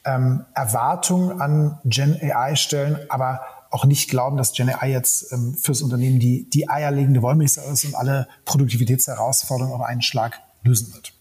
ähm, 0.05 0.45
Erwartungen 0.53 1.41
an 1.41 1.77
Gen 1.85 2.17
AI 2.21 2.55
stellen, 2.55 2.97
aber 3.09 3.41
auch 3.69 3.85
nicht 3.85 4.09
glauben, 4.09 4.37
dass 4.37 4.53
Gen 4.53 4.69
AI 4.69 4.91
jetzt 4.91 5.31
ähm, 5.31 5.53
fürs 5.53 5.81
Unternehmen 5.81 6.19
die, 6.19 6.49
die 6.49 6.69
eierlegende 6.69 7.21
Wollmilchsau 7.21 7.61
ist 7.71 7.85
und 7.85 7.95
alle 7.95 8.27
Produktivitätsherausforderungen 8.45 9.75
auf 9.75 9.85
einen 9.85 10.01
Schlag 10.01 10.39
lösen 10.63 10.93
wird. 10.93 11.13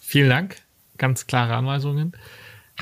Vielen 0.00 0.28
Dank. 0.28 0.62
Ganz 0.96 1.26
klare 1.26 1.54
Anweisungen. 1.54 2.12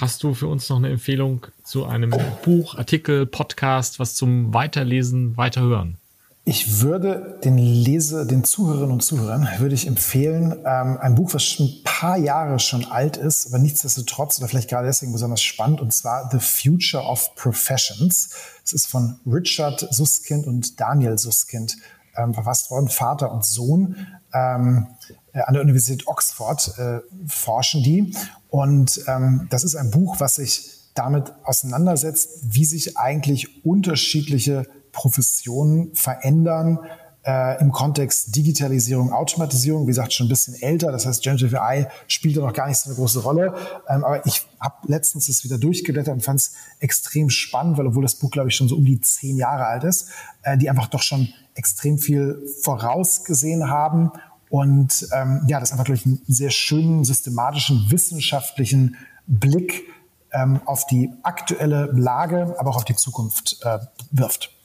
Hast 0.01 0.23
du 0.23 0.35
für 0.35 0.47
uns 0.47 0.69
noch 0.69 0.77
eine 0.77 0.91
Empfehlung 0.91 1.47
zu 1.65 1.85
einem 1.85 2.15
Buch, 2.45 2.77
Artikel, 2.77 3.27
Podcast, 3.27 3.99
was 3.99 4.15
zum 4.15 4.55
Weiterlesen, 4.55 5.37
Weiterhören? 5.37 5.99
Ich 6.49 6.81
würde 6.81 7.39
den 7.45 7.59
Leser, 7.59 8.25
den 8.25 8.43
Zuhörerinnen 8.43 8.93
und 8.93 9.03
Zuhörern, 9.03 9.47
würde 9.59 9.75
ich 9.75 9.87
empfehlen, 9.87 10.53
ähm, 10.65 10.97
ein 10.99 11.15
Buch, 11.15 11.35
was 11.35 11.45
schon 11.45 11.67
ein 11.67 11.85
paar 11.85 12.17
Jahre 12.17 12.59
schon 12.59 12.87
alt 12.87 13.19
ist, 13.19 13.49
aber 13.49 13.59
nichtsdestotrotz 13.59 14.39
oder 14.39 14.49
vielleicht 14.49 14.71
gerade 14.71 14.87
deswegen 14.87 15.13
besonders 15.13 15.43
spannend, 15.43 15.83
und 15.83 15.93
zwar 15.93 16.31
The 16.33 16.39
Future 16.41 17.05
of 17.05 17.35
Professions. 17.35 18.31
Es 18.65 18.73
ist 18.73 18.87
von 18.87 19.21
Richard 19.27 19.89
Suskind 19.91 20.47
und 20.47 20.81
Daniel 20.81 21.19
Suskind 21.19 21.77
ähm, 22.17 22.33
verfasst 22.33 22.71
worden, 22.71 22.89
Vater 22.89 23.31
und 23.31 23.45
Sohn. 23.45 24.07
Ähm, 24.33 24.87
äh, 25.35 25.41
an 25.41 25.53
der 25.53 25.63
Universität 25.63 26.07
Oxford 26.07 26.79
äh, 26.79 27.01
forschen 27.27 27.83
die. 27.83 28.15
Und 28.49 29.03
ähm, 29.07 29.49
das 29.51 29.65
ist 29.65 29.75
ein 29.75 29.91
Buch, 29.91 30.19
was 30.19 30.37
sich 30.37 30.79
damit 30.95 31.31
auseinandersetzt, 31.45 32.39
wie 32.43 32.65
sich 32.65 32.97
eigentlich 32.97 33.67
unterschiedliche 33.67 34.67
Professionen 34.99 35.95
verändern 35.95 36.81
äh, 37.25 37.61
im 37.61 37.71
Kontext 37.71 38.35
Digitalisierung, 38.35 39.13
Automatisierung. 39.13 39.85
Wie 39.85 39.91
gesagt, 39.91 40.13
schon 40.13 40.27
ein 40.27 40.29
bisschen 40.29 40.61
älter. 40.61 40.91
Das 40.91 41.07
heißt, 41.07 41.23
Generative 41.23 41.63
AI 41.63 41.89
spielt 42.09 42.37
da 42.37 42.41
noch 42.41 42.53
gar 42.53 42.67
nicht 42.67 42.79
so 42.79 42.91
eine 42.91 42.97
große 42.97 43.23
Rolle. 43.23 43.55
Ähm, 43.89 44.05
aber 44.05 44.27
ich 44.27 44.45
habe 44.59 44.75
letztens 44.89 45.29
das 45.29 45.45
wieder 45.45 45.57
durchgeblättert 45.57 46.15
und 46.15 46.25
fand 46.25 46.41
es 46.41 46.55
extrem 46.81 47.31
spannend, 47.31 47.79
weil 47.79 47.87
obwohl 47.87 48.03
das 48.03 48.17
Buch, 48.17 48.33
glaube 48.33 48.49
ich, 48.49 48.57
schon 48.57 48.67
so 48.67 48.75
um 48.75 48.85
die 48.85 49.01
zehn 49.01 49.37
Jahre 49.37 49.67
alt 49.67 49.85
ist, 49.85 50.09
äh, 50.43 50.59
die 50.59 50.69
einfach 50.69 50.89
doch 50.89 51.03
schon 51.03 51.29
extrem 51.55 51.99
viel 51.99 52.43
vorausgesehen 52.63 53.71
haben 53.71 54.11
und 54.51 55.07
ähm, 55.13 55.43
ja, 55.47 55.61
das 55.61 55.71
einfach 55.71 55.85
durch 55.85 56.07
einen 56.07 56.21
sehr 56.27 56.51
schönen, 56.51 57.05
systematischen, 57.05 57.87
wissenschaftlichen 57.91 58.97
Blick 59.29 59.85
ähm, 60.33 60.61
auf 60.65 60.87
die 60.87 61.13
aktuelle 61.23 61.87
Lage, 61.93 62.57
aber 62.59 62.71
auch 62.71 62.77
auf 62.77 62.85
die 62.85 62.97
Zukunft 62.97 63.59
äh, 63.63 63.79
wirft. 64.11 64.58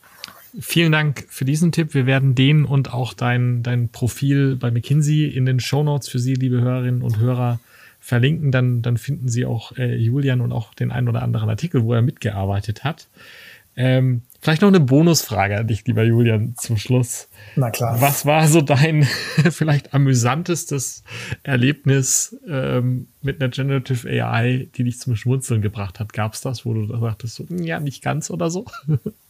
Vielen 0.60 0.92
Dank 0.92 1.26
für 1.30 1.46
diesen 1.46 1.72
Tipp. 1.72 1.94
Wir 1.94 2.06
werden 2.06 2.36
den 2.36 2.66
und 2.66 2.94
auch 2.94 3.14
dein, 3.14 3.64
dein 3.64 3.90
Profil 3.90 4.56
bei 4.56 4.70
McKinsey 4.70 5.26
in 5.26 5.46
den 5.46 5.60
Show 5.60 5.84
Notes 5.84 6.10
für 6.10 6.20
Sie, 6.20 6.36
liebe 6.36 6.62
Hörerinnen 6.62 7.02
und 7.02 7.18
Hörer, 7.18 7.60
verlinken. 8.00 8.52
Dann, 8.52 8.82
dann 8.82 8.98
finden 8.98 9.30
Sie 9.30 9.46
auch 9.46 9.76
äh, 9.78 9.96
Julian 9.96 10.42
und 10.42 10.52
auch 10.52 10.74
den 10.76 10.92
einen 10.92 11.08
oder 11.08 11.24
anderen 11.24 11.50
Artikel, 11.50 11.84
wo 11.84 11.94
er 11.94 12.04
mitgearbeitet 12.04 12.84
hat. 12.84 13.08
Ähm, 13.76 14.22
vielleicht 14.40 14.62
noch 14.62 14.68
eine 14.68 14.80
Bonusfrage 14.80 15.58
an 15.58 15.68
dich, 15.68 15.88
lieber 15.88 16.04
Julian, 16.04 16.54
zum 16.56 16.78
Schluss. 16.78 17.30
Na 17.56 17.72
klar. 17.72 18.00
Was 18.00 18.24
war 18.28 18.48
so 18.48 18.62
dein 18.62 19.04
vielleicht 19.50 19.96
amüsantestes 19.96 21.04
Erlebnis 21.42 22.38
ähm, 22.48 23.08
mit 23.24 23.42
einer 23.42 23.50
Generative 23.50 24.08
AI, 24.08 24.68
die 24.76 24.84
dich 24.84 25.00
zum 25.00 25.16
Schmunzeln 25.16 25.64
gebracht 25.64 26.00
hat? 26.00 26.14
Gab 26.14 26.34
es 26.34 26.42
das, 26.42 26.66
wo 26.66 26.76
du 26.76 26.86
da 26.86 27.00
sagtest, 27.00 27.36
so, 27.36 27.46
ja, 27.50 27.80
nicht 27.80 28.04
ganz 28.04 28.30
oder 28.30 28.52
so? 28.52 28.66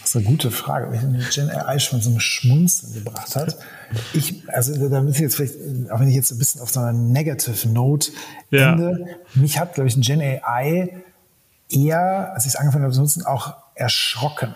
Das 0.00 0.10
ist 0.10 0.16
eine 0.16 0.24
gute 0.24 0.50
Frage, 0.50 0.88
eine 0.88 1.24
Gen 1.32 1.50
AI 1.50 1.78
schon 1.78 2.00
so 2.00 2.10
ein 2.10 2.20
Schmunzeln 2.20 2.94
gebracht 2.94 3.36
hat. 3.36 3.56
Ich, 4.12 4.42
also 4.48 4.88
da 4.88 5.04
ich 5.04 5.18
jetzt 5.18 5.36
vielleicht, 5.36 5.54
auch 5.90 6.00
wenn 6.00 6.08
ich 6.08 6.14
jetzt 6.14 6.32
ein 6.32 6.38
bisschen 6.38 6.60
auf 6.60 6.70
so 6.70 6.80
einer 6.80 6.92
Negative 6.92 7.68
Note 7.68 8.10
ja. 8.50 8.72
ende, 8.72 9.06
mich 9.34 9.58
hat, 9.58 9.74
glaube 9.74 9.88
ich, 9.88 9.96
ein 9.96 10.02
Gen 10.02 10.20
AI 10.20 11.02
eher, 11.70 12.32
als 12.34 12.46
ich 12.46 12.54
es 12.54 12.56
angefangen 12.56 12.84
habe 12.84 12.94
zu 12.94 13.00
nutzen, 13.00 13.24
auch 13.24 13.54
erschrocken. 13.74 14.54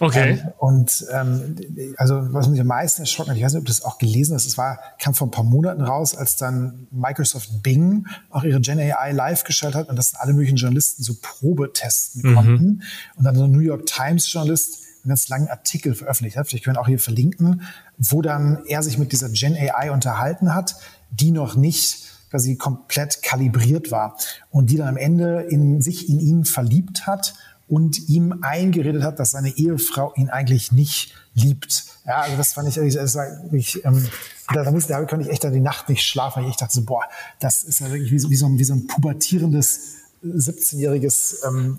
Okay. 0.00 0.30
Ähm, 0.30 0.52
und 0.58 1.06
ähm, 1.12 1.56
also 1.96 2.32
was 2.32 2.48
mich 2.48 2.60
am 2.60 2.66
meisten 2.66 3.02
erschrocken 3.02 3.30
hat, 3.30 3.36
ich 3.36 3.44
weiß 3.44 3.52
nicht, 3.52 3.60
ob 3.60 3.66
du 3.66 3.72
das 3.72 3.84
auch 3.84 3.98
gelesen 3.98 4.34
hast, 4.34 4.46
es 4.46 4.58
war, 4.58 4.78
kam 4.98 5.14
vor 5.14 5.28
ein 5.28 5.30
paar 5.30 5.44
Monaten 5.44 5.82
raus, 5.82 6.14
als 6.14 6.36
dann 6.36 6.86
Microsoft 6.90 7.62
Bing 7.62 8.06
auch 8.30 8.44
ihre 8.44 8.60
Gen 8.60 8.78
AI 8.78 9.12
live 9.12 9.44
geschaltet 9.44 9.80
hat 9.80 9.88
und 9.88 9.96
das 9.96 10.14
alle 10.14 10.32
möglichen 10.32 10.56
Journalisten 10.56 11.02
so 11.02 11.14
Probe 11.20 11.72
testen 11.72 12.30
mhm. 12.30 12.34
konnten. 12.34 12.82
Und 13.16 13.24
dann 13.24 13.36
so 13.36 13.44
ein 13.44 13.52
New 13.52 13.60
York 13.60 13.86
Times 13.86 14.32
Journalist 14.32 14.80
einen 15.02 15.10
ganz 15.10 15.28
langen 15.28 15.48
Artikel 15.48 15.94
veröffentlicht 15.94 16.36
hat, 16.36 16.48
vielleicht 16.48 16.64
können 16.64 16.76
wir 16.76 16.80
auch 16.80 16.88
hier 16.88 16.98
verlinken, 16.98 17.62
wo 17.96 18.22
dann 18.22 18.64
er 18.66 18.82
sich 18.82 18.98
mit 18.98 19.12
dieser 19.12 19.30
Gen 19.30 19.56
AI 19.56 19.90
unterhalten 19.90 20.54
hat, 20.54 20.76
die 21.10 21.30
noch 21.30 21.56
nicht 21.56 22.06
quasi 22.30 22.56
komplett 22.56 23.22
kalibriert 23.22 23.90
war 23.90 24.16
und 24.50 24.70
die 24.70 24.76
dann 24.76 24.88
am 24.88 24.96
Ende 24.96 25.42
in 25.42 25.82
sich 25.82 26.08
in 26.08 26.20
ihn 26.20 26.44
verliebt 26.44 27.06
hat 27.06 27.34
und 27.70 28.08
ihm 28.08 28.40
eingeredet 28.42 29.04
hat, 29.04 29.20
dass 29.20 29.30
seine 29.30 29.56
Ehefrau 29.56 30.12
ihn 30.16 30.28
eigentlich 30.28 30.72
nicht 30.72 31.14
liebt. 31.34 31.84
Ja, 32.04 32.22
also 32.22 32.36
das 32.36 32.52
fand 32.52 32.68
ich, 32.68 32.94
das 32.94 33.14
war 33.14 33.26
wirklich, 33.44 33.84
ähm, 33.84 34.08
da, 34.52 34.64
da, 34.64 34.72
muss, 34.72 34.88
da 34.88 35.04
konnte 35.04 35.24
ich 35.24 35.30
echt 35.30 35.44
dann 35.44 35.52
die 35.52 35.60
Nacht 35.60 35.88
nicht 35.88 36.04
schlafen. 36.04 36.44
Ich 36.48 36.56
dachte 36.56 36.74
so, 36.74 36.82
boah, 36.82 37.04
das 37.38 37.62
ist 37.62 37.78
ja 37.78 37.90
wirklich 37.90 38.10
wie, 38.10 38.30
wie, 38.30 38.36
so, 38.36 38.46
ein, 38.46 38.58
wie 38.58 38.64
so 38.64 38.74
ein 38.74 38.88
pubertierendes 38.88 39.98
17-jähriges 40.24 41.46
ähm, 41.46 41.78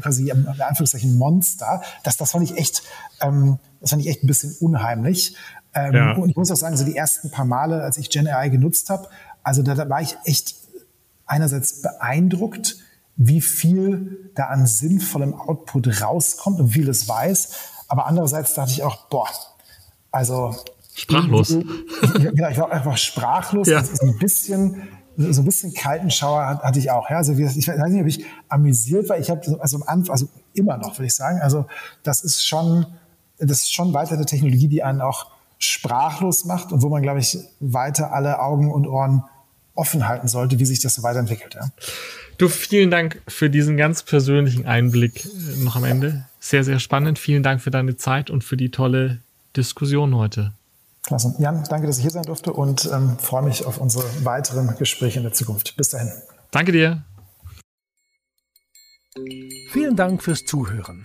quasi 0.00 0.28
in 0.28 0.46
Anführungszeichen 0.46 1.16
Monster. 1.16 1.82
Das, 2.04 2.18
das 2.18 2.30
fand 2.30 2.44
ich 2.44 2.58
echt, 2.58 2.82
ähm, 3.20 3.58
das 3.80 3.90
fand 3.90 4.02
ich 4.02 4.08
echt 4.08 4.22
ein 4.22 4.26
bisschen 4.26 4.54
unheimlich. 4.60 5.36
Ähm, 5.74 5.94
ja. 5.94 6.12
Und 6.12 6.28
ich 6.28 6.36
muss 6.36 6.50
auch 6.50 6.56
sagen, 6.56 6.76
so 6.76 6.84
die 6.84 6.96
ersten 6.96 7.30
paar 7.30 7.46
Male, 7.46 7.82
als 7.82 7.96
ich 7.96 8.10
Gen 8.10 8.28
AI 8.28 8.50
genutzt 8.50 8.90
habe, 8.90 9.08
also 9.42 9.62
da, 9.62 9.74
da 9.74 9.88
war 9.88 10.02
ich 10.02 10.18
echt 10.24 10.54
einerseits 11.24 11.80
beeindruckt, 11.80 12.76
wie 13.16 13.40
viel 13.40 14.30
da 14.34 14.46
an 14.46 14.66
sinnvollem 14.66 15.34
Output 15.34 16.02
rauskommt 16.02 16.60
und 16.60 16.68
wie 16.70 16.80
viel 16.80 16.88
es 16.88 17.08
weiß. 17.08 17.54
Aber 17.88 18.06
andererseits 18.06 18.54
dachte 18.54 18.72
ich 18.72 18.82
auch, 18.82 19.08
boah, 19.08 19.28
also 20.10 20.54
sprachlos. 20.94 21.48
genau, 22.14 22.48
ich 22.48 22.58
war 22.58 22.70
einfach 22.70 22.96
sprachlos. 22.96 23.68
Ja. 23.68 23.80
Ist 23.80 24.02
ein 24.02 24.18
bisschen 24.18 24.88
so 25.16 25.42
ein 25.42 25.44
bisschen 25.44 25.74
kalten 25.74 26.10
Schauer 26.10 26.60
hatte 26.62 26.78
ich 26.78 26.90
auch. 26.90 27.10
Ja? 27.10 27.18
Also 27.18 27.32
ich 27.32 27.40
weiß 27.68 27.90
nicht, 27.90 28.00
ob 28.00 28.06
ich 28.06 28.24
amüsiert 28.48 29.08
war. 29.08 29.18
Ich 29.18 29.30
habe 29.30 29.40
also 29.60 29.76
am 29.76 29.82
Anfang, 29.82 30.12
also 30.12 30.28
immer 30.54 30.78
noch, 30.78 30.98
würde 30.98 31.06
ich 31.06 31.14
sagen. 31.14 31.40
Also 31.40 31.66
das 32.02 32.22
ist 32.22 32.46
schon, 32.46 32.86
das 33.38 33.58
ist 33.58 33.74
schon 33.74 33.92
weiter 33.92 34.14
eine 34.14 34.26
Technologie, 34.26 34.68
die 34.68 34.82
einen 34.82 35.00
auch 35.00 35.26
sprachlos 35.58 36.44
macht 36.44 36.72
und 36.72 36.82
wo 36.82 36.88
man, 36.88 37.02
glaube 37.02 37.20
ich, 37.20 37.38
weiter 37.60 38.12
alle 38.12 38.40
Augen 38.40 38.72
und 38.72 38.86
Ohren 38.86 39.24
offen 39.74 40.06
halten 40.06 40.28
sollte, 40.28 40.58
wie 40.58 40.64
sich 40.64 40.80
das 40.80 40.94
so 40.94 41.02
weiterentwickelt. 41.02 41.54
Ja. 41.54 41.70
Du, 42.38 42.48
vielen 42.48 42.90
Dank 42.90 43.22
für 43.28 43.50
diesen 43.50 43.76
ganz 43.76 44.02
persönlichen 44.02 44.66
Einblick 44.66 45.24
äh, 45.24 45.64
noch 45.64 45.76
am 45.76 45.84
Ende. 45.84 46.26
Sehr, 46.40 46.64
sehr 46.64 46.78
spannend. 46.78 47.18
Vielen 47.18 47.42
Dank 47.42 47.60
für 47.60 47.70
deine 47.70 47.96
Zeit 47.96 48.30
und 48.30 48.42
für 48.42 48.56
die 48.56 48.70
tolle 48.70 49.20
Diskussion 49.56 50.16
heute. 50.16 50.52
Klasse. 51.02 51.34
Jan, 51.38 51.64
danke, 51.68 51.86
dass 51.86 51.96
ich 51.98 52.02
hier 52.02 52.10
sein 52.10 52.22
durfte 52.22 52.52
und 52.52 52.88
ähm, 52.92 53.16
freue 53.18 53.42
mich 53.42 53.64
auf 53.64 53.78
unsere 53.78 54.04
weiteren 54.24 54.74
Gespräche 54.76 55.18
in 55.18 55.24
der 55.24 55.32
Zukunft. 55.32 55.76
Bis 55.76 55.90
dahin. 55.90 56.10
Danke 56.50 56.72
dir. 56.72 57.02
Vielen 59.70 59.96
Dank 59.96 60.22
fürs 60.22 60.44
Zuhören. 60.44 61.04